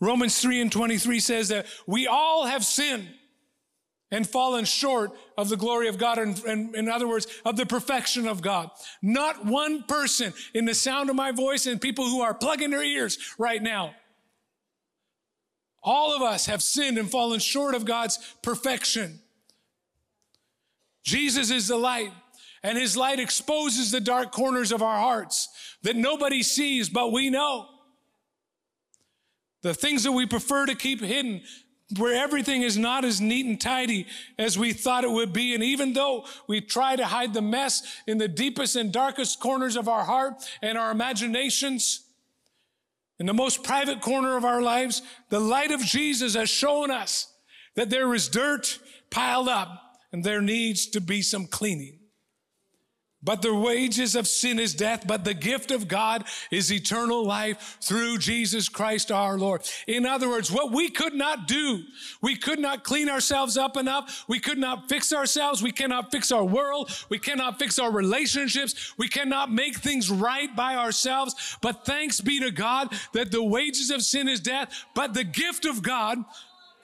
Romans 0.00 0.38
3 0.40 0.60
and 0.60 0.72
23 0.72 1.20
says 1.20 1.48
that 1.48 1.66
we 1.86 2.06
all 2.06 2.46
have 2.46 2.64
sinned 2.64 3.08
and 4.10 4.28
fallen 4.28 4.64
short 4.64 5.10
of 5.36 5.48
the 5.48 5.56
glory 5.56 5.88
of 5.88 5.98
God, 5.98 6.18
and, 6.18 6.42
and, 6.44 6.74
in 6.74 6.88
other 6.88 7.08
words, 7.08 7.26
of 7.44 7.56
the 7.56 7.66
perfection 7.66 8.28
of 8.28 8.40
God. 8.40 8.70
Not 9.02 9.44
one 9.44 9.82
person 9.82 10.32
in 10.54 10.66
the 10.66 10.74
sound 10.74 11.10
of 11.10 11.16
my 11.16 11.32
voice 11.32 11.66
and 11.66 11.80
people 11.80 12.04
who 12.08 12.20
are 12.20 12.34
plugging 12.34 12.70
their 12.70 12.84
ears 12.84 13.18
right 13.38 13.62
now. 13.62 13.94
All 15.84 16.16
of 16.16 16.22
us 16.22 16.46
have 16.46 16.62
sinned 16.62 16.98
and 16.98 17.10
fallen 17.10 17.38
short 17.38 17.74
of 17.74 17.84
God's 17.84 18.18
perfection. 18.42 19.20
Jesus 21.04 21.50
is 21.50 21.68
the 21.68 21.76
light 21.76 22.10
and 22.64 22.78
his 22.78 22.96
light 22.96 23.20
exposes 23.20 23.90
the 23.90 24.00
dark 24.00 24.32
corners 24.32 24.72
of 24.72 24.82
our 24.82 24.98
hearts 24.98 25.50
that 25.82 25.94
nobody 25.94 26.42
sees, 26.42 26.88
but 26.88 27.12
we 27.12 27.28
know. 27.28 27.68
The 29.60 29.74
things 29.74 30.02
that 30.04 30.12
we 30.12 30.26
prefer 30.26 30.64
to 30.64 30.74
keep 30.74 31.02
hidden, 31.02 31.42
where 31.98 32.14
everything 32.14 32.62
is 32.62 32.78
not 32.78 33.04
as 33.04 33.20
neat 33.20 33.44
and 33.44 33.60
tidy 33.60 34.06
as 34.38 34.58
we 34.58 34.72
thought 34.72 35.04
it 35.04 35.10
would 35.10 35.34
be. 35.34 35.54
And 35.54 35.62
even 35.62 35.92
though 35.92 36.24
we 36.46 36.62
try 36.62 36.96
to 36.96 37.04
hide 37.04 37.34
the 37.34 37.42
mess 37.42 37.82
in 38.06 38.16
the 38.16 38.28
deepest 38.28 38.76
and 38.76 38.90
darkest 38.90 39.40
corners 39.40 39.76
of 39.76 39.86
our 39.86 40.04
heart 40.04 40.34
and 40.62 40.78
our 40.78 40.90
imaginations, 40.90 42.03
in 43.18 43.26
the 43.26 43.34
most 43.34 43.62
private 43.62 44.00
corner 44.00 44.36
of 44.36 44.44
our 44.44 44.60
lives, 44.60 45.02
the 45.28 45.40
light 45.40 45.70
of 45.70 45.80
Jesus 45.80 46.34
has 46.34 46.50
shown 46.50 46.90
us 46.90 47.32
that 47.76 47.90
there 47.90 48.12
is 48.14 48.28
dirt 48.28 48.78
piled 49.10 49.48
up 49.48 49.98
and 50.12 50.24
there 50.24 50.42
needs 50.42 50.86
to 50.88 51.00
be 51.00 51.22
some 51.22 51.46
cleaning. 51.46 51.98
But 53.24 53.40
the 53.40 53.54
wages 53.54 54.14
of 54.16 54.28
sin 54.28 54.58
is 54.58 54.74
death, 54.74 55.06
but 55.06 55.24
the 55.24 55.32
gift 55.32 55.70
of 55.70 55.88
God 55.88 56.24
is 56.50 56.70
eternal 56.70 57.24
life 57.24 57.78
through 57.80 58.18
Jesus 58.18 58.68
Christ 58.68 59.10
our 59.10 59.38
Lord. 59.38 59.62
In 59.86 60.04
other 60.04 60.28
words, 60.28 60.52
what 60.52 60.72
we 60.72 60.90
could 60.90 61.14
not 61.14 61.48
do, 61.48 61.84
we 62.20 62.36
could 62.36 62.58
not 62.58 62.84
clean 62.84 63.08
ourselves 63.08 63.56
up 63.56 63.78
enough. 63.78 64.24
We 64.28 64.40
could 64.40 64.58
not 64.58 64.90
fix 64.90 65.10
ourselves. 65.10 65.62
We 65.62 65.72
cannot 65.72 66.12
fix 66.12 66.30
our 66.30 66.44
world. 66.44 66.90
We 67.08 67.18
cannot 67.18 67.58
fix 67.58 67.78
our 67.78 67.90
relationships. 67.90 68.92
We 68.98 69.08
cannot 69.08 69.50
make 69.50 69.78
things 69.78 70.10
right 70.10 70.54
by 70.54 70.76
ourselves. 70.76 71.56
But 71.62 71.86
thanks 71.86 72.20
be 72.20 72.40
to 72.40 72.50
God 72.50 72.94
that 73.14 73.30
the 73.30 73.42
wages 73.42 73.90
of 73.90 74.02
sin 74.02 74.28
is 74.28 74.40
death, 74.40 74.84
but 74.94 75.14
the 75.14 75.24
gift 75.24 75.64
of 75.64 75.82
God, 75.82 76.18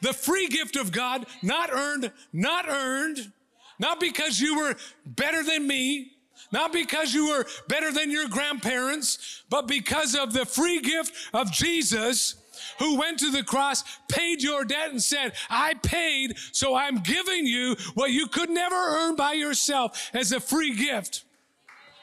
the 0.00 0.14
free 0.14 0.48
gift 0.48 0.76
of 0.76 0.90
God, 0.90 1.26
not 1.42 1.70
earned, 1.70 2.12
not 2.33 2.66
earned, 2.66 3.31
not 3.79 4.00
because 4.00 4.40
you 4.40 4.57
were 4.59 4.76
better 5.05 5.42
than 5.42 5.66
me, 5.66 6.12
not 6.52 6.72
because 6.72 7.14
you 7.14 7.28
were 7.28 7.46
better 7.68 7.92
than 7.92 8.10
your 8.10 8.28
grandparents, 8.28 9.42
but 9.48 9.66
because 9.66 10.14
of 10.14 10.32
the 10.32 10.46
free 10.46 10.80
gift 10.80 11.12
of 11.32 11.52
Jesus 11.52 12.36
who 12.78 12.98
went 12.98 13.18
to 13.18 13.30
the 13.30 13.42
cross, 13.42 13.84
paid 14.08 14.42
your 14.42 14.64
debt 14.64 14.90
and 14.90 15.02
said, 15.02 15.32
I 15.48 15.74
paid, 15.74 16.36
so 16.52 16.74
I'm 16.74 16.98
giving 16.98 17.46
you 17.46 17.76
what 17.94 18.10
you 18.10 18.26
could 18.26 18.50
never 18.50 18.74
earn 18.74 19.16
by 19.16 19.32
yourself 19.34 20.10
as 20.12 20.32
a 20.32 20.40
free 20.40 20.74
gift. 20.74 21.24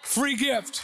Free 0.04 0.36
gift. 0.36 0.82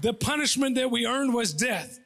The 0.00 0.14
punishment 0.14 0.76
that 0.76 0.90
we 0.90 1.06
earned 1.06 1.34
was 1.34 1.52
death 1.52 2.00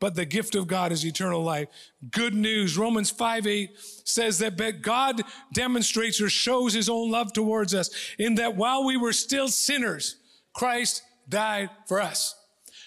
but 0.00 0.14
the 0.14 0.24
gift 0.24 0.54
of 0.54 0.66
God 0.66 0.92
is 0.92 1.04
eternal 1.04 1.42
life. 1.42 1.68
Good 2.10 2.34
news. 2.34 2.78
Romans 2.78 3.10
5 3.10 3.46
8 3.46 3.70
says 4.04 4.38
that 4.38 4.82
God 4.82 5.22
demonstrates 5.52 6.20
or 6.20 6.28
shows 6.28 6.74
his 6.74 6.88
own 6.88 7.10
love 7.10 7.32
towards 7.32 7.74
us 7.74 7.90
in 8.18 8.36
that 8.36 8.56
while 8.56 8.84
we 8.84 8.96
were 8.96 9.12
still 9.12 9.48
sinners, 9.48 10.16
Christ 10.52 11.02
died 11.28 11.70
for 11.86 12.00
us. 12.00 12.34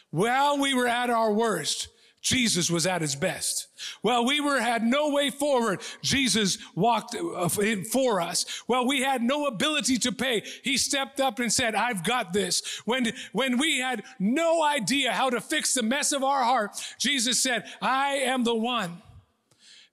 While 0.10 0.60
we 0.60 0.74
were 0.74 0.88
at 0.88 1.10
our 1.10 1.32
worst, 1.32 1.88
Jesus 2.22 2.70
was 2.70 2.86
at 2.86 3.02
his 3.02 3.16
best. 3.16 3.68
Well, 4.04 4.26
we 4.26 4.40
were 4.40 4.62
had 4.62 4.84
no 4.84 5.10
way 5.10 5.32
forward. 5.32 5.82
Jesus 6.04 6.60
walked 6.76 7.16
uh, 7.16 7.50
for 7.50 8.22
us. 8.22 8.64
Well, 8.68 8.88
we 8.88 9.02
had 9.02 9.24
no 9.24 9.48
ability 9.48 9.98
to 10.00 10.12
pay. 10.12 10.44
He 10.64 10.78
stepped 10.78 11.20
up 11.20 11.40
and 11.40 11.52
said, 11.52 11.74
I've 11.74 12.04
got 12.04 12.32
this. 12.32 12.82
When, 12.86 13.12
when 13.34 13.58
we 13.58 13.80
had 13.80 14.04
no 14.20 14.64
idea 14.64 15.12
how 15.12 15.32
to 15.32 15.42
fix 15.42 15.74
the 15.74 15.82
mess 15.82 16.12
of 16.12 16.24
our 16.24 16.44
heart, 16.44 16.72
Jesus 17.00 17.42
said, 17.42 17.66
I 17.82 18.18
am 18.18 18.44
the 18.44 18.56
one 18.56 19.02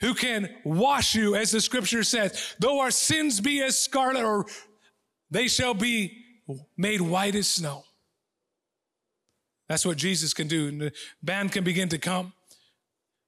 who 0.00 0.12
can 0.12 0.54
wash 0.64 1.14
you, 1.14 1.34
as 1.34 1.50
the 1.50 1.60
scripture 1.60 2.04
says, 2.04 2.54
though 2.58 2.80
our 2.80 2.90
sins 2.90 3.40
be 3.40 3.62
as 3.62 3.80
scarlet 3.80 4.22
or 4.22 4.44
they 5.30 5.48
shall 5.48 5.74
be 5.74 6.24
made 6.76 7.00
white 7.00 7.34
as 7.34 7.48
snow. 7.48 7.84
That's 9.68 9.84
what 9.84 9.96
Jesus 9.96 10.34
can 10.34 10.48
do. 10.48 10.68
And 10.68 10.80
the 10.80 10.92
band 11.22 11.52
can 11.52 11.64
begin 11.64 11.88
to 11.90 11.98
come. 11.98 12.32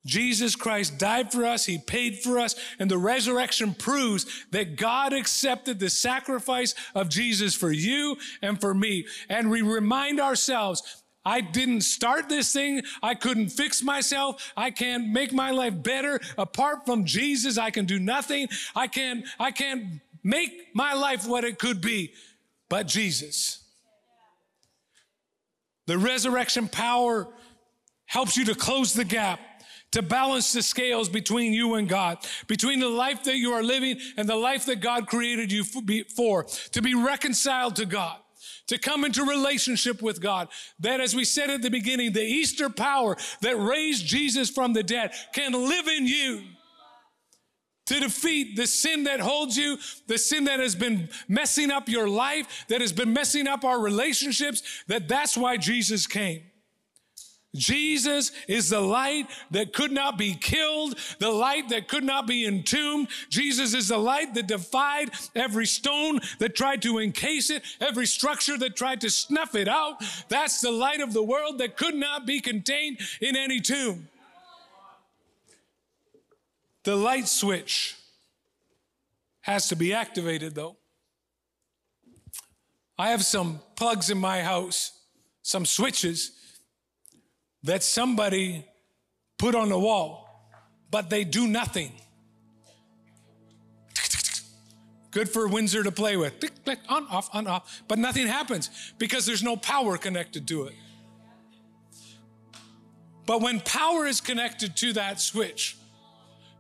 Jesus 0.07 0.57
Christ 0.57 0.99
died 0.99 1.31
for 1.31 1.45
us. 1.45 1.67
He 1.67 1.77
paid 1.79 2.19
for 2.21 2.39
us. 2.39 2.55
And 2.79 2.91
the 2.91 2.99
resurrection 2.99 3.75
proves 3.75 4.27
that 4.51 4.77
God 4.77 5.13
accepted 5.13 5.79
the 5.79 5.91
sacrifice 5.91 6.75
of 6.95 7.11
Jesus 7.11 7.55
for 7.55 7.71
you 7.71 8.17
and 8.41 8.59
for 8.61 8.73
me. 8.73 9.07
And 9.29 9.51
we 9.51 9.61
remind 9.61 10.21
ourselves 10.21 11.03
I 11.23 11.43
didn't 11.43 11.83
start 11.83 12.31
this 12.31 12.51
thing. 12.51 12.83
I 13.03 13.15
couldn't 13.15 13.51
fix 13.51 13.83
myself. 13.83 14.53
I 14.57 14.71
can't 14.71 15.09
make 15.09 15.35
my 15.35 15.51
life 15.51 15.83
better. 15.83 16.19
Apart 16.39 16.87
from 16.87 17.05
Jesus, 17.05 17.59
I 17.59 17.71
can 17.71 17.85
do 17.85 17.99
nothing. 17.99 18.49
I 18.75 18.87
can't, 18.87 19.27
I 19.39 19.51
can't 19.51 20.01
make 20.23 20.75
my 20.75 20.95
life 20.95 21.29
what 21.29 21.45
it 21.45 21.59
could 21.59 21.83
be, 21.83 22.15
but 22.71 22.87
Jesus. 22.87 23.60
The 25.87 25.99
resurrection 25.99 26.69
power 26.69 27.29
helps 28.07 28.37
you 28.37 28.45
to 28.47 28.55
close 28.55 28.93
the 28.93 29.05
gap, 29.05 29.41
to 29.93 30.03
balance 30.03 30.53
the 30.53 30.63
scales 30.63 31.09
between 31.09 31.53
you 31.53 31.75
and 31.75 31.89
God, 31.89 32.19
between 32.47 32.81
the 32.81 32.89
life 32.89 33.25
that 33.25 33.37
you 33.37 33.53
are 33.53 33.63
living 33.63 33.99
and 34.17 34.29
the 34.29 34.37
life 34.37 34.67
that 34.67 34.81
God 34.81 35.07
created 35.07 35.51
you 35.51 35.65
for, 35.65 36.45
to 36.45 36.83
be 36.83 36.95
reconciled 36.95 37.77
to 37.77 37.87
God 37.87 38.19
to 38.67 38.79
come 38.79 39.05
into 39.05 39.25
relationship 39.25 40.01
with 40.01 40.21
God. 40.21 40.49
That, 40.79 41.01
as 41.01 41.15
we 41.15 41.25
said 41.25 41.51
at 41.51 41.61
the 41.61 41.71
beginning, 41.71 42.13
the 42.13 42.23
Easter 42.23 42.71
power 42.71 43.17
that 43.41 43.57
raised 43.57 44.07
Jesus 44.07 44.49
from 44.49 44.73
the 44.73 44.85
dead 44.85 45.13
can 45.33 45.53
live 45.53 45.89
in 45.89 46.07
you 46.07 46.43
to 47.91 47.99
defeat 47.99 48.55
the 48.55 48.69
sin 48.69 49.03
that 49.05 49.19
holds 49.19 49.57
you, 49.57 49.77
the 50.07 50.17
sin 50.17 50.45
that 50.45 50.61
has 50.61 50.77
been 50.77 51.09
messing 51.27 51.73
up 51.73 51.89
your 51.89 52.09
life, 52.09 52.65
that 52.69 52.81
has 52.81 52.93
been 52.93 53.13
messing 53.13 53.49
up 53.49 53.65
our 53.65 53.81
relationships, 53.81 54.63
that 54.87 55.09
that's 55.09 55.37
why 55.37 55.57
Jesus 55.57 56.07
came. 56.07 56.43
Jesus 57.53 58.31
is 58.47 58.69
the 58.69 58.81
light 58.81 59.27
that 59.51 59.73
could 59.73 59.91
not 59.91 60.17
be 60.17 60.37
killed, 60.37 60.97
the 61.19 61.33
light 61.33 61.69
that 61.71 61.89
could 61.89 62.05
not 62.05 62.29
be 62.29 62.47
entombed. 62.47 63.09
Jesus 63.29 63.75
is 63.75 63.89
the 63.89 63.99
light 63.99 64.35
that 64.35 64.47
defied 64.47 65.11
every 65.35 65.67
stone 65.67 66.21
that 66.39 66.55
tried 66.55 66.83
to 66.83 66.99
encase 66.99 67.51
it, 67.51 67.65
every 67.81 68.07
structure 68.07 68.57
that 68.59 68.77
tried 68.77 69.01
to 69.01 69.11
snuff 69.11 69.57
it 69.57 69.67
out. 69.67 69.97
That's 70.29 70.61
the 70.61 70.71
light 70.71 71.01
of 71.01 71.13
the 71.13 71.25
world 71.25 71.59
that 71.59 71.77
could 71.77 71.97
not 71.97 72.25
be 72.25 72.41
contained 72.41 73.01
in 73.21 73.35
any 73.35 73.59
tomb. 73.59 74.07
The 76.91 76.97
light 76.97 77.29
switch 77.29 77.95
has 79.43 79.69
to 79.69 79.77
be 79.77 79.95
activated, 79.95 80.57
though. 80.57 80.77
I 82.99 83.11
have 83.11 83.25
some 83.25 83.61
plugs 83.77 84.11
in 84.11 84.19
my 84.19 84.43
house, 84.43 84.91
some 85.43 85.65
switches 85.67 86.33
that 87.63 87.85
somebody 87.85 88.65
put 89.39 89.55
on 89.55 89.69
the 89.69 89.79
wall, 89.79 90.51
but 90.91 91.11
they 91.11 91.23
do 91.23 91.47
nothing. 91.47 91.93
Good 95.13 95.29
for 95.29 95.47
Windsor 95.47 95.85
to 95.85 95.93
play 95.93 96.17
with. 96.17 96.41
Click, 96.41 96.65
click, 96.65 96.81
on, 96.89 97.07
off, 97.07 97.33
on, 97.33 97.47
off. 97.47 97.85
But 97.87 98.01
nothing 98.01 98.27
happens 98.27 98.69
because 98.99 99.27
there's 99.27 99.45
no 99.45 99.57
power 99.57 99.97
connected 99.97 100.49
to 100.49 100.65
it. 100.65 100.75
But 103.27 103.43
when 103.43 103.61
power 103.61 104.07
is 104.07 104.21
connected 104.21 104.75
to 104.79 104.95
that 104.95 105.21
switch, 105.21 105.77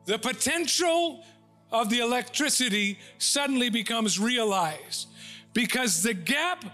the 0.06 0.18
potential 0.18 1.24
of 1.72 1.88
the 1.90 2.00
electricity 2.00 2.98
suddenly 3.18 3.70
becomes 3.70 4.18
realized 4.18 5.08
because 5.52 6.02
the 6.02 6.14
gap 6.14 6.64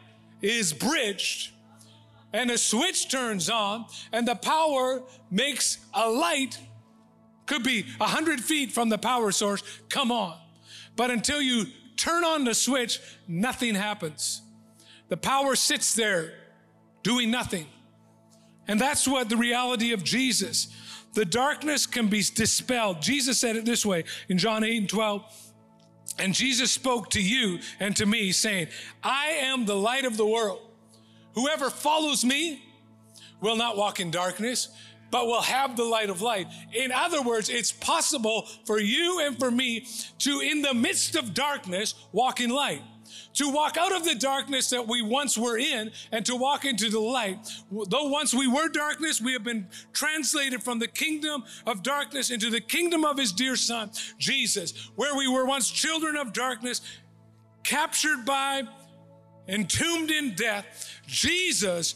is 0.40 0.72
bridged 0.72 1.52
and 2.32 2.50
a 2.50 2.58
switch 2.58 3.10
turns 3.10 3.48
on 3.48 3.86
and 4.12 4.26
the 4.26 4.34
power 4.34 5.02
makes 5.30 5.78
a 5.94 6.08
light 6.08 6.58
could 7.46 7.62
be 7.62 7.82
100 7.98 8.40
feet 8.40 8.72
from 8.72 8.88
the 8.88 8.98
power 8.98 9.30
source 9.30 9.62
come 9.88 10.10
on. 10.10 10.36
But 10.96 11.10
until 11.10 11.40
you 11.40 11.66
turn 11.96 12.24
on 12.24 12.44
the 12.44 12.54
switch 12.54 13.00
nothing 13.28 13.74
happens. 13.74 14.42
The 15.08 15.16
power 15.16 15.54
sits 15.54 15.94
there 15.94 16.34
doing 17.02 17.30
nothing. 17.30 17.66
And 18.66 18.80
that's 18.80 19.06
what 19.06 19.28
the 19.28 19.36
reality 19.36 19.92
of 19.92 20.02
jesus 20.02 20.68
the 21.16 21.24
darkness 21.24 21.86
can 21.86 22.06
be 22.06 22.22
dispelled 22.34 23.02
jesus 23.02 23.38
said 23.40 23.56
it 23.56 23.64
this 23.64 23.84
way 23.84 24.04
in 24.28 24.38
john 24.38 24.62
8 24.62 24.76
and 24.76 24.88
12 24.88 25.52
and 26.18 26.32
jesus 26.32 26.70
spoke 26.70 27.10
to 27.10 27.22
you 27.22 27.58
and 27.80 27.96
to 27.96 28.06
me 28.06 28.30
saying 28.30 28.68
i 29.02 29.26
am 29.26 29.66
the 29.66 29.76
light 29.76 30.04
of 30.04 30.16
the 30.16 30.26
world 30.26 30.60
Whoever 31.36 31.68
follows 31.68 32.24
me 32.24 32.64
will 33.42 33.56
not 33.56 33.76
walk 33.76 34.00
in 34.00 34.10
darkness, 34.10 34.70
but 35.10 35.26
will 35.26 35.42
have 35.42 35.76
the 35.76 35.84
light 35.84 36.08
of 36.08 36.22
light. 36.22 36.48
In 36.72 36.90
other 36.90 37.22
words, 37.22 37.50
it's 37.50 37.70
possible 37.70 38.48
for 38.64 38.80
you 38.80 39.20
and 39.20 39.38
for 39.38 39.50
me 39.50 39.86
to, 40.20 40.40
in 40.40 40.62
the 40.62 40.72
midst 40.72 41.14
of 41.14 41.34
darkness, 41.34 41.94
walk 42.10 42.40
in 42.40 42.48
light. 42.48 42.82
To 43.36 43.50
walk 43.50 43.76
out 43.76 43.94
of 43.94 44.04
the 44.04 44.14
darkness 44.14 44.70
that 44.70 44.88
we 44.88 45.02
once 45.02 45.36
were 45.36 45.58
in 45.58 45.90
and 46.10 46.24
to 46.24 46.34
walk 46.34 46.64
into 46.64 46.88
the 46.88 47.00
light. 47.00 47.38
Though 47.70 48.08
once 48.08 48.32
we 48.32 48.46
were 48.46 48.68
darkness, 48.68 49.20
we 49.20 49.34
have 49.34 49.44
been 49.44 49.68
translated 49.92 50.62
from 50.62 50.78
the 50.78 50.88
kingdom 50.88 51.44
of 51.66 51.82
darkness 51.82 52.30
into 52.30 52.48
the 52.48 52.60
kingdom 52.60 53.04
of 53.04 53.18
his 53.18 53.32
dear 53.32 53.56
son, 53.56 53.90
Jesus, 54.18 54.90
where 54.96 55.14
we 55.14 55.28
were 55.28 55.44
once 55.44 55.70
children 55.70 56.16
of 56.16 56.32
darkness, 56.32 56.80
captured 57.62 58.24
by 58.24 58.62
entombed 59.48 60.10
in 60.10 60.34
death, 60.34 60.90
Jesus 61.06 61.94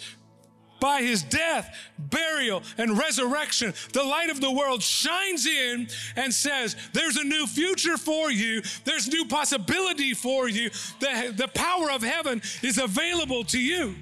by 0.80 1.02
his 1.02 1.22
death, 1.22 1.74
burial, 1.98 2.62
and 2.78 2.98
resurrection, 2.98 3.74
the 3.92 4.02
light 4.02 4.30
of 4.30 4.40
the 4.40 4.50
world 4.50 4.82
shines 4.82 5.46
in 5.46 5.88
and 6.16 6.32
says, 6.32 6.74
There's 6.92 7.16
a 7.16 7.24
new 7.24 7.46
future 7.46 7.96
for 7.96 8.30
you. 8.30 8.62
There's 8.84 9.06
new 9.08 9.26
possibility 9.26 10.14
for 10.14 10.48
you. 10.48 10.70
The, 10.98 11.32
the 11.36 11.48
power 11.48 11.90
of 11.90 12.02
heaven 12.02 12.42
is 12.62 12.78
available 12.78 13.44
to 13.44 13.58
you. 13.58 13.94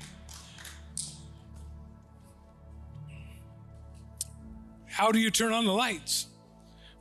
How 4.86 5.12
do 5.12 5.18
you 5.18 5.30
turn 5.30 5.52
on 5.52 5.64
the 5.64 5.72
lights? 5.72 6.26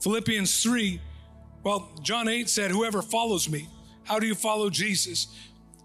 Philippians 0.01 0.61
3, 0.61 1.01
well, 1.63 1.89
John 2.03 2.27
8 2.27 2.47
said, 2.49 2.69
Whoever 2.69 3.01
follows 3.01 3.49
me, 3.49 3.67
how 4.03 4.19
do 4.19 4.27
you 4.27 4.35
follow 4.35 4.69
Jesus? 4.69 5.27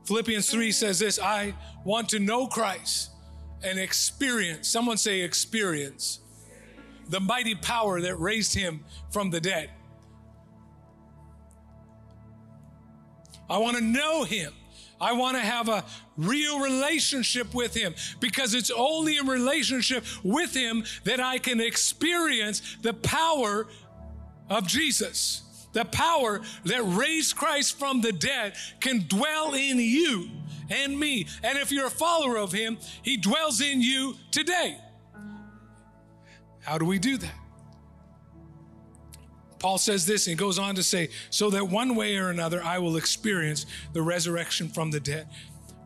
Philippians 0.04 0.50
3 0.50 0.72
says 0.72 0.98
this 0.98 1.18
I 1.18 1.54
want 1.84 2.10
to 2.10 2.18
know 2.18 2.46
Christ 2.46 3.11
and 3.64 3.78
experience, 3.78 4.68
someone 4.68 4.96
say 4.96 5.20
experience, 5.20 6.20
the 7.08 7.20
mighty 7.20 7.54
power 7.54 8.00
that 8.00 8.16
raised 8.16 8.54
him 8.54 8.84
from 9.10 9.30
the 9.30 9.40
dead. 9.40 9.70
I 13.48 13.58
want 13.58 13.76
to 13.76 13.82
know 13.82 14.24
him. 14.24 14.52
I 15.00 15.12
want 15.14 15.36
to 15.36 15.42
have 15.42 15.68
a 15.68 15.84
real 16.16 16.60
relationship 16.60 17.54
with 17.54 17.74
him 17.74 17.94
because 18.20 18.54
it's 18.54 18.70
only 18.70 19.18
in 19.18 19.26
relationship 19.26 20.04
with 20.22 20.54
him 20.54 20.84
that 21.04 21.18
I 21.18 21.38
can 21.38 21.60
experience 21.60 22.78
the 22.82 22.94
power 22.94 23.66
of 24.48 24.66
Jesus. 24.68 25.42
The 25.72 25.84
power 25.86 26.40
that 26.64 26.82
raised 26.82 27.34
Christ 27.34 27.78
from 27.78 28.00
the 28.00 28.12
dead 28.12 28.54
can 28.80 29.06
dwell 29.08 29.54
in 29.54 29.78
you 29.78 30.30
and 30.72 30.98
me. 30.98 31.26
And 31.42 31.58
if 31.58 31.70
you're 31.70 31.86
a 31.86 31.90
follower 31.90 32.38
of 32.38 32.52
Him, 32.52 32.78
He 33.02 33.16
dwells 33.16 33.60
in 33.60 33.80
you 33.80 34.16
today. 34.30 34.78
How 36.60 36.78
do 36.78 36.84
we 36.84 36.98
do 36.98 37.16
that? 37.18 37.34
Paul 39.58 39.78
says 39.78 40.06
this 40.06 40.26
and 40.26 40.36
goes 40.36 40.58
on 40.58 40.74
to 40.74 40.82
say, 40.82 41.10
so 41.30 41.50
that 41.50 41.68
one 41.68 41.94
way 41.94 42.16
or 42.16 42.30
another 42.30 42.62
I 42.64 42.78
will 42.78 42.96
experience 42.96 43.64
the 43.92 44.02
resurrection 44.02 44.68
from 44.68 44.90
the 44.90 44.98
dead. 44.98 45.28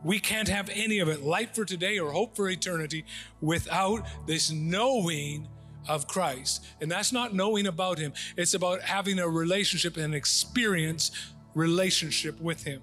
We 0.02 0.18
can't 0.18 0.48
have 0.48 0.70
any 0.72 1.00
of 1.00 1.08
it, 1.08 1.22
light 1.22 1.54
for 1.54 1.64
today 1.64 1.98
or 1.98 2.10
hope 2.10 2.36
for 2.36 2.48
eternity, 2.48 3.04
without 3.40 4.06
this 4.26 4.50
knowing 4.50 5.48
of 5.88 6.06
Christ. 6.06 6.64
And 6.80 6.90
that's 6.90 7.12
not 7.12 7.34
knowing 7.34 7.66
about 7.66 7.98
Him, 7.98 8.12
it's 8.36 8.54
about 8.54 8.80
having 8.82 9.18
a 9.18 9.28
relationship 9.28 9.96
and 9.96 10.14
experience 10.14 11.10
relationship 11.54 12.40
with 12.40 12.64
Him. 12.64 12.82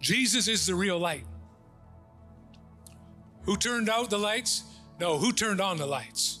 Jesus 0.00 0.48
is 0.48 0.66
the 0.66 0.74
real 0.74 0.98
light. 0.98 1.24
Who 3.44 3.56
turned 3.56 3.88
out 3.88 4.10
the 4.10 4.18
lights? 4.18 4.64
No, 5.00 5.18
who 5.18 5.32
turned 5.32 5.60
on 5.60 5.76
the 5.76 5.86
lights? 5.86 6.40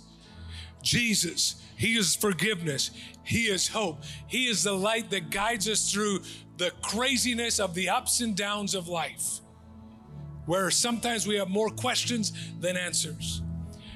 Jesus. 0.82 1.60
He 1.76 1.96
is 1.96 2.14
forgiveness. 2.14 2.90
He 3.24 3.46
is 3.46 3.68
hope. 3.68 4.02
He 4.26 4.46
is 4.46 4.62
the 4.62 4.72
light 4.72 5.10
that 5.10 5.30
guides 5.30 5.68
us 5.68 5.90
through 5.90 6.20
the 6.56 6.70
craziness 6.82 7.58
of 7.58 7.74
the 7.74 7.88
ups 7.88 8.20
and 8.20 8.36
downs 8.36 8.74
of 8.74 8.88
life, 8.88 9.40
where 10.46 10.70
sometimes 10.70 11.26
we 11.26 11.36
have 11.36 11.48
more 11.48 11.70
questions 11.70 12.32
than 12.60 12.76
answers. 12.76 13.42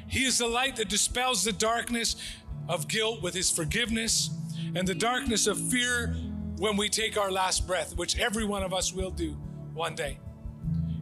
He 0.09 0.25
is 0.25 0.39
the 0.39 0.49
light 0.49 0.77
that 0.77 0.89
dispels 0.89 1.45
the 1.45 1.53
darkness 1.53 2.17
of 2.69 2.89
guilt 2.89 3.23
with 3.23 3.35
his 3.35 3.51
forgiveness 3.51 4.31
and 4.75 4.87
the 4.87 4.95
darkness 4.95 5.47
of 5.47 5.59
fear 5.71 6.17
when 6.57 6.77
we 6.77 6.89
take 6.89 7.17
our 7.17 7.31
last 7.31 7.67
breath, 7.67 7.97
which 7.97 8.19
every 8.19 8.45
one 8.45 8.63
of 8.63 8.75
us 8.75 8.93
will 8.93 9.11
do 9.11 9.33
one 9.73 9.95
day. 9.95 10.19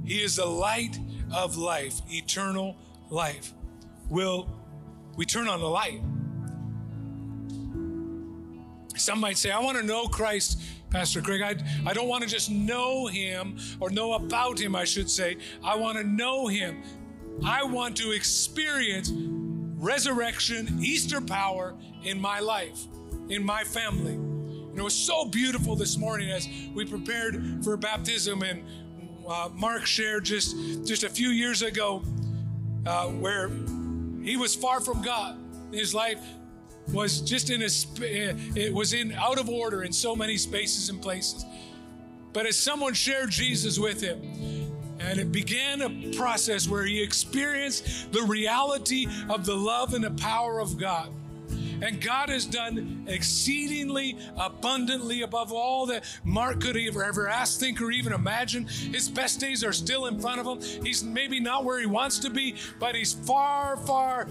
He 0.04 0.22
is 0.22 0.36
the 0.36 0.46
light 0.46 0.98
of 1.32 1.56
life, 1.56 2.00
eternal 2.08 2.76
life. 3.10 3.52
Will 4.08 4.48
we 5.16 5.24
turn 5.24 5.48
on 5.48 5.60
the 5.60 5.68
light? 5.68 6.00
Some 8.96 9.20
might 9.20 9.36
say, 9.36 9.50
I 9.50 9.60
want 9.60 9.76
to 9.76 9.82
know 9.82 10.06
Christ, 10.06 10.60
Pastor 10.90 11.20
Craig. 11.20 11.42
I, 11.42 11.56
I 11.88 11.92
don't 11.92 12.08
want 12.08 12.22
to 12.22 12.28
just 12.28 12.50
know 12.50 13.06
him 13.06 13.58
or 13.78 13.90
know 13.90 14.14
about 14.14 14.58
him, 14.58 14.74
I 14.74 14.84
should 14.84 15.10
say. 15.10 15.36
I 15.62 15.76
want 15.76 15.98
to 15.98 16.04
know 16.04 16.46
him 16.46 16.82
I 17.44 17.64
want 17.64 17.96
to 17.98 18.12
experience 18.12 19.10
resurrection, 19.12 20.78
Easter 20.80 21.20
power 21.20 21.74
in 22.02 22.20
my 22.20 22.40
life, 22.40 22.86
in 23.28 23.44
my 23.44 23.62
family. 23.64 24.14
And 24.14 24.78
it 24.78 24.82
was 24.82 24.94
so 24.94 25.26
beautiful 25.26 25.76
this 25.76 25.96
morning 25.96 26.30
as 26.30 26.48
we 26.74 26.84
prepared 26.84 27.62
for 27.62 27.76
baptism, 27.76 28.42
and 28.42 28.64
uh, 29.28 29.48
Mark 29.54 29.86
shared 29.86 30.24
just 30.24 30.56
just 30.86 31.04
a 31.04 31.08
few 31.08 31.30
years 31.30 31.62
ago 31.62 32.02
uh, 32.86 33.08
where 33.08 33.48
he 34.22 34.36
was 34.36 34.54
far 34.54 34.80
from 34.80 35.02
God. 35.02 35.38
His 35.72 35.94
life 35.94 36.20
was 36.92 37.20
just 37.20 37.50
in 37.50 37.62
a 37.62 37.68
it 38.58 38.72
was 38.72 38.92
in 38.92 39.12
out 39.12 39.38
of 39.38 39.48
order 39.48 39.82
in 39.82 39.92
so 39.92 40.14
many 40.14 40.36
spaces 40.36 40.88
and 40.88 41.00
places. 41.00 41.44
But 42.32 42.46
as 42.46 42.58
someone 42.58 42.94
shared 42.94 43.30
Jesus 43.30 43.78
with 43.78 44.00
him, 44.00 44.20
and 44.98 45.18
it 45.18 45.32
began 45.32 45.82
a 45.82 46.12
process 46.16 46.68
where 46.68 46.84
he 46.84 47.02
experienced 47.02 48.12
the 48.12 48.22
reality 48.22 49.06
of 49.28 49.46
the 49.46 49.54
love 49.54 49.94
and 49.94 50.04
the 50.04 50.10
power 50.10 50.60
of 50.60 50.78
God. 50.78 51.10
And 51.82 52.00
God 52.00 52.28
has 52.28 52.46
done 52.46 53.04
exceedingly 53.06 54.18
abundantly 54.36 55.22
above 55.22 55.52
all 55.52 55.86
that 55.86 56.04
Mark 56.24 56.60
could 56.60 56.76
ever, 56.76 57.28
ask, 57.28 57.58
think, 57.58 57.80
or 57.80 57.90
even 57.90 58.12
imagine. 58.12 58.66
His 58.66 59.08
best 59.08 59.40
days 59.40 59.64
are 59.64 59.72
still 59.72 60.06
in 60.06 60.18
front 60.20 60.40
of 60.40 60.46
him. 60.46 60.84
He's 60.84 61.02
maybe 61.02 61.40
not 61.40 61.64
where 61.64 61.80
he 61.80 61.86
wants 61.86 62.18
to 62.20 62.30
be, 62.30 62.56
but 62.78 62.94
he's 62.94 63.12
far, 63.12 63.76
far 63.78 64.28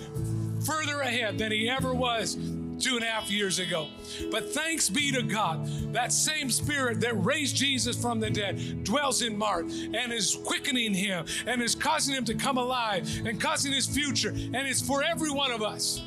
further 0.66 1.02
ahead 1.02 1.38
than 1.38 1.52
he 1.52 1.70
ever 1.70 1.94
was 1.94 2.38
two 2.80 2.96
and 2.96 3.04
a 3.04 3.08
half 3.08 3.32
years 3.32 3.60
ago. 3.60 3.88
But 4.32 4.52
thanks 4.54 4.90
be 4.90 5.12
to 5.12 5.24
God, 5.24 5.66
that 5.94 6.12
same 6.12 6.50
spirit 6.50 7.00
that 7.02 7.14
raised 7.24 7.56
Jesus 7.56 8.00
from 8.00 8.20
the 8.20 8.30
dead 8.30 8.84
dwells 8.84 9.22
in 9.22 9.38
Mark 9.38 9.66
and 9.70 10.12
is 10.12 10.38
quickening 10.44 10.94
him 10.94 11.26
and 11.48 11.62
is 11.62 11.76
causing 11.76 12.16
him 12.16 12.26
to 12.26 12.34
come 12.34 12.58
alive 12.58 13.10
and 13.26 13.40
causing 13.40 13.72
his 13.72 13.88
future. 13.88 14.30
And 14.30 14.56
it's 14.56 14.82
for 14.82 15.04
every 15.04 15.32
one 15.32 15.52
of 15.52 15.62
us. 15.62 16.02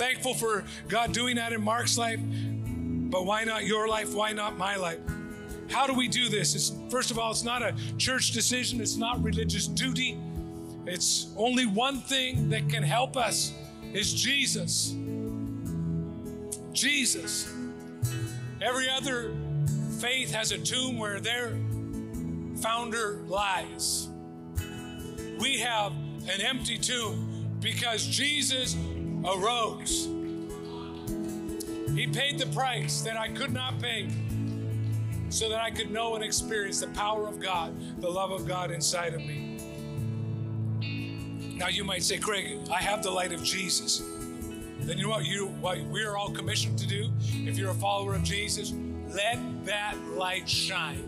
Thankful 0.00 0.32
for 0.32 0.64
God 0.88 1.12
doing 1.12 1.36
that 1.36 1.52
in 1.52 1.60
Mark's 1.60 1.98
life, 1.98 2.18
but 2.22 3.26
why 3.26 3.44
not 3.44 3.66
your 3.66 3.86
life? 3.86 4.14
Why 4.14 4.32
not 4.32 4.56
my 4.56 4.76
life? 4.76 4.98
How 5.68 5.86
do 5.86 5.92
we 5.92 6.08
do 6.08 6.30
this? 6.30 6.54
It's, 6.54 6.72
first 6.88 7.10
of 7.10 7.18
all, 7.18 7.30
it's 7.30 7.44
not 7.44 7.60
a 7.60 7.74
church 7.98 8.30
decision, 8.30 8.80
it's 8.80 8.96
not 8.96 9.22
religious 9.22 9.66
duty. 9.66 10.18
It's 10.86 11.26
only 11.36 11.66
one 11.66 12.00
thing 12.00 12.48
that 12.48 12.66
can 12.70 12.82
help 12.82 13.14
us 13.14 13.52
is 13.92 14.14
Jesus. 14.14 14.94
Jesus. 16.72 17.52
Every 18.62 18.88
other 18.88 19.34
faith 19.98 20.32
has 20.32 20.50
a 20.50 20.58
tomb 20.58 20.96
where 20.96 21.20
their 21.20 21.58
founder 22.62 23.20
lies. 23.26 24.08
We 25.38 25.58
have 25.58 25.92
an 25.92 26.40
empty 26.40 26.78
tomb 26.78 27.58
because 27.60 28.06
Jesus 28.06 28.78
arose. 29.24 30.08
He 31.94 32.06
paid 32.06 32.38
the 32.38 32.46
price 32.54 33.02
that 33.02 33.18
I 33.18 33.28
could 33.28 33.52
not 33.52 33.80
pay 33.80 34.08
so 35.28 35.48
that 35.48 35.60
I 35.60 35.70
could 35.70 35.90
know 35.90 36.14
and 36.14 36.24
experience 36.24 36.80
the 36.80 36.88
power 36.88 37.26
of 37.26 37.40
God, 37.40 37.74
the 38.00 38.08
love 38.08 38.30
of 38.30 38.46
God 38.46 38.70
inside 38.70 39.14
of 39.14 39.20
me. 39.20 39.58
Now 41.56 41.68
you 41.68 41.84
might 41.84 42.02
say, 42.02 42.18
Craig, 42.18 42.58
I 42.72 42.78
have 42.78 43.02
the 43.02 43.10
light 43.10 43.32
of 43.32 43.44
Jesus. 43.44 44.02
Then 44.80 44.96
you 44.96 45.04
know 45.04 45.10
what 45.10 45.26
you 45.26 45.46
what 45.60 45.78
we're 45.84 46.16
all 46.16 46.30
commissioned 46.30 46.78
to 46.78 46.86
do? 46.86 47.10
If 47.32 47.58
you're 47.58 47.70
a 47.70 47.74
follower 47.74 48.14
of 48.14 48.22
Jesus, 48.22 48.72
let 49.12 49.38
that 49.66 49.96
light 50.14 50.48
shine. 50.48 51.06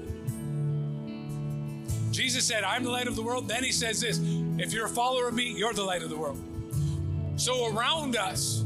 Jesus 2.11 2.45
said, 2.45 2.65
I'm 2.65 2.85
the 2.85 2.91
light 2.91 3.09
of 3.09 3.17
the 3.17 3.23
world. 3.23 3.49
Then 3.49 3.65
he 3.65 3.73
says 3.73 4.01
this 4.01 4.21
if 4.59 4.73
you're 4.73 4.87
a 4.87 4.91
follower 4.91 5.29
of 5.29 5.35
me, 5.35 5.55
you're 5.57 5.73
the 5.73 5.85
light 5.85 6.03
of 6.03 6.11
the 6.11 6.19
world. 6.19 6.39
So 7.37 7.75
around 7.75 8.17
us, 8.17 8.65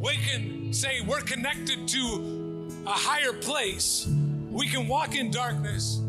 we 0.00 0.16
can 0.16 0.72
say 0.72 1.00
we're 1.06 1.20
connected 1.20 1.86
to 1.88 2.72
a 2.86 2.90
higher 2.90 3.32
place. 3.32 4.08
We 4.50 4.68
can 4.68 4.88
walk 4.88 5.14
in 5.14 5.30
darkness 5.30 6.00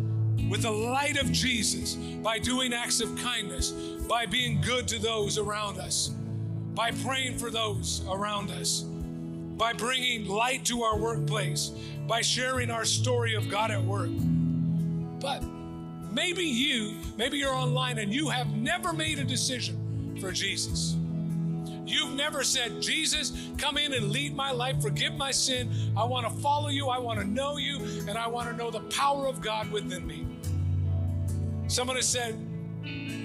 with 0.50 0.62
the 0.62 0.72
light 0.72 1.18
of 1.20 1.32
Jesus 1.32 1.96
by 1.96 2.40
doing 2.40 2.74
acts 2.74 3.02
of 3.02 3.16
kindness, 3.18 3.72
by 4.08 4.26
being 4.26 4.62
good 4.62 4.88
to 4.90 5.00
those 5.00 5.38
around 5.38 5.80
us, 5.80 6.10
by 6.74 6.92
praying 6.92 7.38
for 7.38 7.50
those 7.50 8.04
around 8.10 8.52
us, 8.52 8.82
by 9.58 9.74
bringing 9.74 10.28
light 10.28 10.64
to 10.66 10.84
our 10.84 10.98
workplace, 10.98 11.72
by 12.08 12.22
sharing 12.22 12.70
our 12.70 12.86
story 12.86 13.36
of 13.36 13.50
God 13.50 13.72
at 13.72 13.84
work. 13.84 14.12
But 15.20 15.44
maybe 16.12 16.44
you, 16.44 16.96
maybe 17.18 17.38
you're 17.38 17.54
online 17.54 17.98
and 17.98 18.14
you 18.14 18.30
have 18.30 18.56
never 18.56 18.94
made 18.94 19.20
a 19.20 19.24
decision 19.24 20.18
for 20.22 20.32
Jesus. 20.32 20.96
You've 21.88 22.14
never 22.14 22.44
said, 22.44 22.82
Jesus, 22.82 23.32
come 23.58 23.78
in 23.78 23.94
and 23.94 24.12
lead 24.12 24.36
my 24.36 24.52
life, 24.52 24.82
forgive 24.82 25.14
my 25.14 25.32
sin. 25.32 25.72
I 25.96 26.04
want 26.04 26.28
to 26.28 26.42
follow 26.42 26.68
you, 26.68 26.90
I 26.90 27.00
want 27.00 27.20
to 27.20 27.26
know 27.26 27.58
you, 27.58 27.80
and 28.08 28.18
I 28.18 28.28
want 28.28 28.50
to 28.50 28.56
know 28.56 28.70
the 28.70 28.82
power 28.82 29.28
of 29.28 29.42
God 29.42 29.72
within 29.72 30.06
me. 30.06 30.28
Someone 31.68 31.96
has 31.96 32.08
said, 32.08 32.38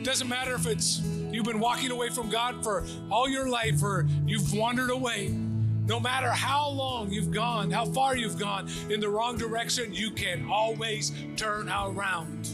doesn't 0.03 0.29
matter 0.29 0.55
if 0.55 0.67
it's 0.67 1.01
you've 1.31 1.45
been 1.45 1.61
walking 1.61 1.91
away 1.91 2.09
from 2.09 2.29
God 2.29 2.63
for 2.63 2.85
all 3.11 3.29
your 3.29 3.49
life 3.49 3.83
or 3.83 4.07
you've 4.27 4.53
wandered 4.53 4.91
away. 4.91 5.29
No 5.29 5.99
matter 5.99 6.31
how 6.31 6.69
long 6.69 7.11
you've 7.11 7.33
gone, 7.33 7.71
how 7.71 7.85
far 7.85 8.17
you've 8.17 8.39
gone 8.39 8.69
in 8.89 9.01
the 9.01 9.09
wrong 9.09 9.37
direction, 9.37 9.93
you 9.93 10.11
can 10.11 10.49
always 10.49 11.13
turn 11.37 11.69
around. 11.69 12.49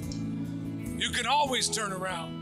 You 0.99 1.11
can 1.11 1.27
always 1.27 1.69
turn 1.69 1.93
around. 1.93 2.38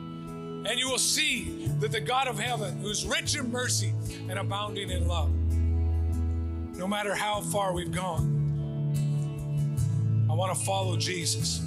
And 0.66 0.80
you 0.80 0.90
will 0.90 0.98
see 0.98 1.68
that 1.78 1.92
the 1.92 2.00
God 2.00 2.26
of 2.26 2.40
heaven, 2.40 2.80
who's 2.80 3.06
rich 3.06 3.36
in 3.36 3.52
mercy 3.52 3.92
and 4.28 4.36
abounding 4.36 4.90
in 4.90 5.06
love, 5.06 5.30
no 6.76 6.88
matter 6.88 7.14
how 7.14 7.40
far 7.40 7.72
we've 7.72 7.92
gone, 7.92 8.34
I 10.28 10.34
want 10.34 10.58
to 10.58 10.64
follow 10.64 10.96
Jesus. 10.96 11.62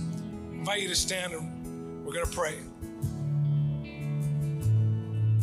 I 0.52 0.56
invite 0.56 0.82
you 0.82 0.90
to 0.90 0.96
stand 0.96 1.32
and 1.32 2.06
we're 2.06 2.12
going 2.12 2.26
to 2.26 2.32
pray. 2.32 2.56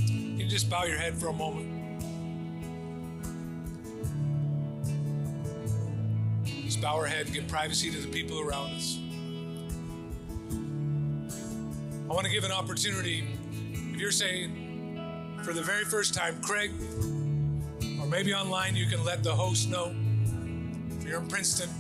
Can 0.07 0.38
you 0.38 0.47
just 0.47 0.69
bow 0.69 0.85
your 0.85 0.99
head 0.99 1.16
for 1.16 1.29
a 1.29 1.33
moment? 1.33 1.73
Just 6.45 6.83
bow 6.83 6.97
our 6.97 7.07
head 7.07 7.25
and 7.25 7.35
give 7.35 7.49
privacy 7.49 7.90
to 7.90 7.99
the 7.99 8.09
people 8.09 8.38
around 8.38 8.73
us. 8.73 8.99
I 12.09 12.12
want 12.12 12.27
to 12.27 12.31
give 12.31 12.45
an 12.45 12.53
opportunity. 12.53 13.27
If 13.96 14.02
you're 14.02 14.11
saying 14.11 15.00
for 15.42 15.54
the 15.54 15.62
very 15.62 15.87
first 15.87 16.12
time, 16.12 16.38
Craig, 16.42 16.70
or 17.98 18.06
maybe 18.06 18.35
online, 18.35 18.76
you 18.76 18.85
can 18.85 19.02
let 19.02 19.22
the 19.22 19.35
host 19.35 19.70
know. 19.70 19.96
If 21.00 21.04
you're 21.09 21.22
in 21.22 21.28
Princeton, 21.28 21.70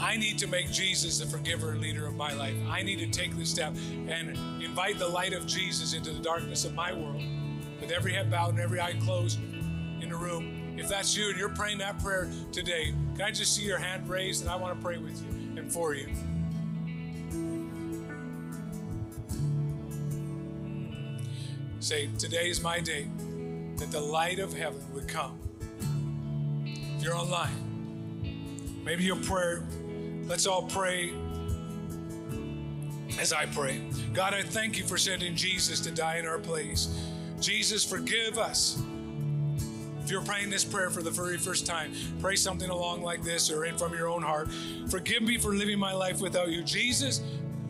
I 0.00 0.16
need 0.16 0.36
to 0.38 0.48
make 0.48 0.72
Jesus 0.72 1.20
the 1.20 1.26
forgiver 1.26 1.70
and 1.70 1.80
leader 1.80 2.04
of 2.08 2.16
my 2.16 2.32
life. 2.32 2.56
I 2.68 2.82
need 2.82 2.98
to 2.98 3.06
take 3.06 3.36
this 3.36 3.48
step 3.48 3.76
and 4.08 4.36
invite 4.60 4.98
the 4.98 5.06
light 5.06 5.34
of 5.34 5.46
Jesus 5.46 5.94
into 5.94 6.10
the 6.10 6.20
darkness 6.20 6.64
of 6.64 6.74
my 6.74 6.92
world 6.92 7.22
with 7.80 7.92
every 7.92 8.12
head 8.12 8.28
bowed 8.28 8.54
and 8.54 8.60
every 8.60 8.80
eye 8.80 8.94
closed 9.04 9.38
in 9.38 10.08
the 10.08 10.16
room. 10.16 10.74
If 10.76 10.88
that's 10.88 11.16
you 11.16 11.28
and 11.28 11.38
you're 11.38 11.50
praying 11.50 11.78
that 11.78 12.00
prayer 12.00 12.28
today, 12.50 12.92
can 13.14 13.22
I 13.22 13.30
just 13.30 13.54
see 13.54 13.62
your 13.62 13.78
hand 13.78 14.08
raised 14.08 14.42
and 14.42 14.50
I 14.50 14.56
want 14.56 14.76
to 14.76 14.84
pray 14.84 14.98
with 14.98 15.22
you 15.22 15.60
and 15.60 15.72
for 15.72 15.94
you? 15.94 16.08
Say, 21.84 22.08
today 22.18 22.48
is 22.48 22.62
my 22.62 22.80
day 22.80 23.10
that 23.76 23.90
the 23.90 24.00
light 24.00 24.38
of 24.38 24.56
heaven 24.56 24.80
would 24.94 25.06
come. 25.06 25.38
If 26.64 27.02
you're 27.02 27.14
online, 27.14 28.82
maybe 28.84 29.04
your 29.04 29.16
prayer 29.16 29.64
Let's 30.26 30.46
all 30.46 30.62
pray 30.62 31.12
as 33.20 33.34
I 33.34 33.44
pray. 33.46 33.82
God, 34.14 34.32
I 34.32 34.42
thank 34.42 34.78
you 34.78 34.84
for 34.84 34.96
sending 34.96 35.34
Jesus 35.34 35.80
to 35.80 35.90
die 35.90 36.16
in 36.16 36.26
our 36.26 36.38
place. 36.38 36.88
Jesus, 37.40 37.84
forgive 37.84 38.38
us. 38.38 38.82
If 40.02 40.10
you're 40.10 40.22
praying 40.22 40.48
this 40.48 40.64
prayer 40.64 40.88
for 40.88 41.02
the 41.02 41.10
very 41.10 41.36
first 41.36 41.66
time, 41.66 41.92
pray 42.20 42.36
something 42.36 42.70
along 42.70 43.02
like 43.02 43.22
this 43.22 43.50
or 43.50 43.66
in 43.66 43.76
from 43.76 43.92
your 43.92 44.08
own 44.08 44.22
heart. 44.22 44.48
Forgive 44.88 45.22
me 45.22 45.36
for 45.36 45.54
living 45.54 45.78
my 45.78 45.92
life 45.92 46.22
without 46.22 46.48
you. 46.48 46.62
Jesus, 46.62 47.20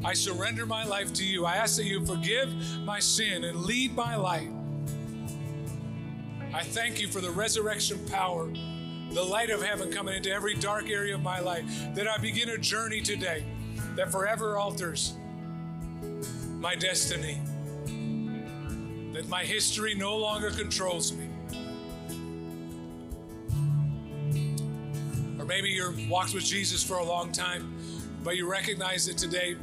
I 0.03 0.15
surrender 0.15 0.67
my 0.67 0.85
life 0.85 1.13
to 1.15 1.25
you. 1.25 1.45
I 1.45 1.57
ask 1.57 1.77
that 1.77 1.85
you 1.85 2.05
forgive 2.05 2.55
my 2.81 3.01
sin 3.01 3.45
and 3.45 3.65
lead 3.65 3.95
my 3.95 4.17
life. 4.17 4.49
I 6.53 6.63
thank 6.63 7.01
you 7.01 7.09
for 7.09 7.21
the 7.21 7.31
resurrection 7.31 7.99
power 8.09 8.49
the 9.15 9.23
light 9.23 9.51
of 9.51 9.63
heaven 9.63 9.93
coming 9.93 10.17
into 10.17 10.31
every 10.31 10.55
dark 10.55 10.91
area 10.91 11.15
of 11.15 11.23
my 11.23 11.39
life, 11.39 11.65
that 11.95 12.09
I 12.09 12.19
begin 12.19 12.49
a 12.49 12.59
journey 12.59 13.01
today 13.01 13.45
that 13.95 14.11
forever 14.11 14.57
alters 14.57 15.15
my 16.59 16.75
destiny, 16.75 17.41
that 19.13 19.29
my 19.29 19.45
history 19.45 19.95
no 19.95 20.17
longer 20.17 20.51
controls 20.51 21.13
me. 21.13 21.29
Or 25.39 25.45
maybe 25.45 25.69
you've 25.69 26.09
walked 26.09 26.35
with 26.35 26.45
Jesus 26.45 26.83
for 26.83 26.99
a 26.99 27.05
long 27.05 27.31
time, 27.31 27.73
but 28.25 28.37
you 28.37 28.51
recognize 28.51 29.07
that 29.07 29.17
today 29.17 29.57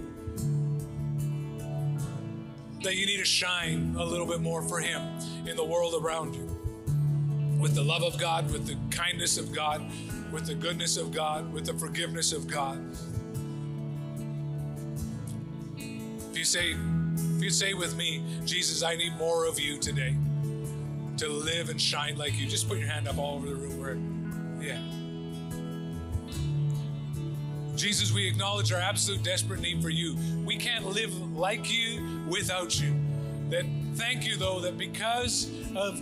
that 2.83 2.95
you 2.95 3.05
need 3.05 3.17
to 3.17 3.25
shine 3.25 3.95
a 3.97 4.03
little 4.03 4.25
bit 4.25 4.41
more 4.41 4.61
for 4.63 4.79
Him 4.79 5.01
in 5.47 5.55
the 5.55 5.63
world 5.63 5.93
around 6.03 6.35
you. 6.35 6.47
With 7.59 7.75
the 7.75 7.83
love 7.83 8.03
of 8.03 8.19
God, 8.19 8.51
with 8.51 8.65
the 8.65 8.75
kindness 8.95 9.37
of 9.37 9.51
God, 9.51 9.83
with 10.31 10.45
the 10.45 10.55
goodness 10.55 10.97
of 10.97 11.11
God, 11.11 11.51
with 11.53 11.65
the 11.65 11.73
forgiveness 11.73 12.33
of 12.33 12.47
God. 12.47 12.83
If 15.77 16.37
you 16.37 16.45
say, 16.45 16.75
if 17.37 17.43
you 17.43 17.49
say 17.49 17.73
with 17.73 17.95
me, 17.95 18.23
Jesus, 18.45 18.81
I 18.81 18.95
need 18.95 19.15
more 19.17 19.45
of 19.45 19.59
you 19.59 19.77
today 19.77 20.15
to 21.17 21.27
live 21.27 21.69
and 21.69 21.79
shine 21.79 22.17
like 22.17 22.39
you, 22.39 22.47
just 22.47 22.67
put 22.67 22.79
your 22.79 22.87
hand 22.87 23.07
up 23.07 23.19
all 23.19 23.35
over 23.35 23.47
the 23.47 23.55
room 23.55 23.79
where, 23.79 23.97
yeah. 24.65 24.79
Jesus, 27.81 28.11
we 28.11 28.27
acknowledge 28.27 28.71
our 28.71 28.79
absolute 28.79 29.23
desperate 29.23 29.59
need 29.59 29.81
for 29.81 29.89
you. 29.89 30.15
We 30.45 30.55
can't 30.55 30.85
live 30.85 31.35
like 31.35 31.73
you 31.73 32.21
without 32.29 32.79
you. 32.79 32.93
That 33.49 33.65
thank 33.95 34.23
you 34.23 34.37
though 34.37 34.59
that 34.59 34.77
because 34.77 35.49
of 35.75 35.99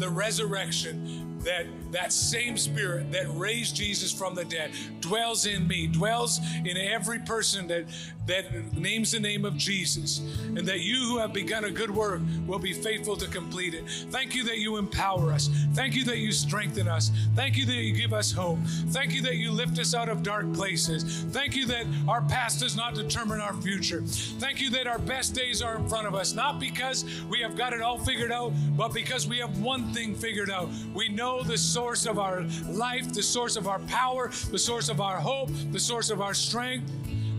the 0.00 0.08
resurrection 0.08 1.38
that 1.44 1.66
that 1.92 2.12
same 2.12 2.56
spirit 2.56 3.12
that 3.12 3.26
raised 3.36 3.76
Jesus 3.76 4.10
from 4.10 4.34
the 4.34 4.44
dead 4.46 4.72
dwells 5.00 5.46
in 5.46 5.68
me, 5.68 5.86
dwells 5.86 6.40
in 6.64 6.76
every 6.76 7.20
person 7.20 7.68
that 7.68 7.84
that 8.26 8.74
names 8.76 9.12
the 9.12 9.20
name 9.20 9.44
of 9.44 9.56
Jesus, 9.56 10.20
and 10.46 10.66
that 10.66 10.80
you 10.80 10.96
who 10.96 11.18
have 11.18 11.32
begun 11.32 11.64
a 11.64 11.70
good 11.70 11.90
work 11.90 12.22
will 12.46 12.58
be 12.58 12.72
faithful 12.72 13.16
to 13.16 13.28
complete 13.28 13.74
it. 13.74 13.84
Thank 14.10 14.34
you 14.34 14.44
that 14.44 14.58
you 14.58 14.76
empower 14.76 15.32
us. 15.32 15.50
Thank 15.74 15.94
you 15.94 16.04
that 16.04 16.18
you 16.18 16.32
strengthen 16.32 16.88
us. 16.88 17.10
Thank 17.34 17.56
you 17.56 17.66
that 17.66 17.74
you 17.74 17.92
give 17.92 18.12
us 18.12 18.32
hope. 18.32 18.58
Thank 18.88 19.12
you 19.12 19.22
that 19.22 19.36
you 19.36 19.50
lift 19.50 19.78
us 19.78 19.94
out 19.94 20.08
of 20.08 20.22
dark 20.22 20.52
places. 20.54 21.24
Thank 21.32 21.54
you 21.54 21.66
that 21.66 21.86
our 22.08 22.22
past 22.22 22.60
does 22.60 22.76
not 22.76 22.94
determine 22.94 23.40
our 23.40 23.54
future. 23.54 24.02
Thank 24.04 24.60
you 24.60 24.70
that 24.70 24.86
our 24.86 24.98
best 24.98 25.34
days 25.34 25.60
are 25.60 25.76
in 25.76 25.86
front 25.88 26.06
of 26.06 26.14
us, 26.14 26.32
not 26.32 26.58
because 26.58 27.04
we 27.28 27.40
have 27.40 27.56
got 27.56 27.72
it 27.72 27.82
all 27.82 27.98
figured 27.98 28.32
out, 28.32 28.52
but 28.76 28.94
because 28.94 29.26
we 29.26 29.38
have 29.38 29.58
one 29.58 29.92
thing 29.92 30.14
figured 30.14 30.50
out. 30.50 30.68
We 30.94 31.08
know 31.08 31.42
the 31.42 31.58
source 31.58 32.06
of 32.06 32.18
our 32.18 32.44
life, 32.68 33.12
the 33.12 33.22
source 33.22 33.56
of 33.56 33.68
our 33.68 33.80
power, 33.80 34.30
the 34.50 34.58
source 34.58 34.88
of 34.88 35.00
our 35.00 35.18
hope, 35.18 35.50
the 35.72 35.80
source 35.80 36.10
of 36.10 36.22
our 36.22 36.34
strength 36.34 36.90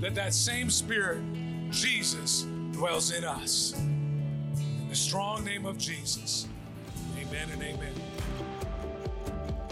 that 0.01 0.15
that 0.15 0.33
same 0.33 0.69
Spirit, 0.69 1.21
Jesus, 1.71 2.45
dwells 2.71 3.11
in 3.11 3.23
us. 3.23 3.73
In 3.77 4.87
the 4.89 4.95
strong 4.95 5.43
name 5.43 5.65
of 5.65 5.77
Jesus, 5.77 6.47
amen 7.17 7.49
and 7.51 7.63
amen. 7.63 7.93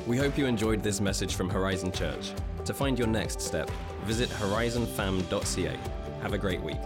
We 0.08 0.18
hope 0.18 0.38
you 0.38 0.46
enjoyed 0.46 0.84
this 0.84 1.00
message 1.00 1.36
from 1.36 1.50
Horizon 1.50 1.92
Church. 1.92 2.32
To 2.66 2.74
find 2.74 2.98
your 2.98 3.08
next 3.08 3.42
step, 3.42 3.70
visit 4.06 4.30
horizonfam.ca. 4.30 5.78
Have 6.22 6.34
a 6.34 6.38
great 6.38 6.62
week. 6.62 6.80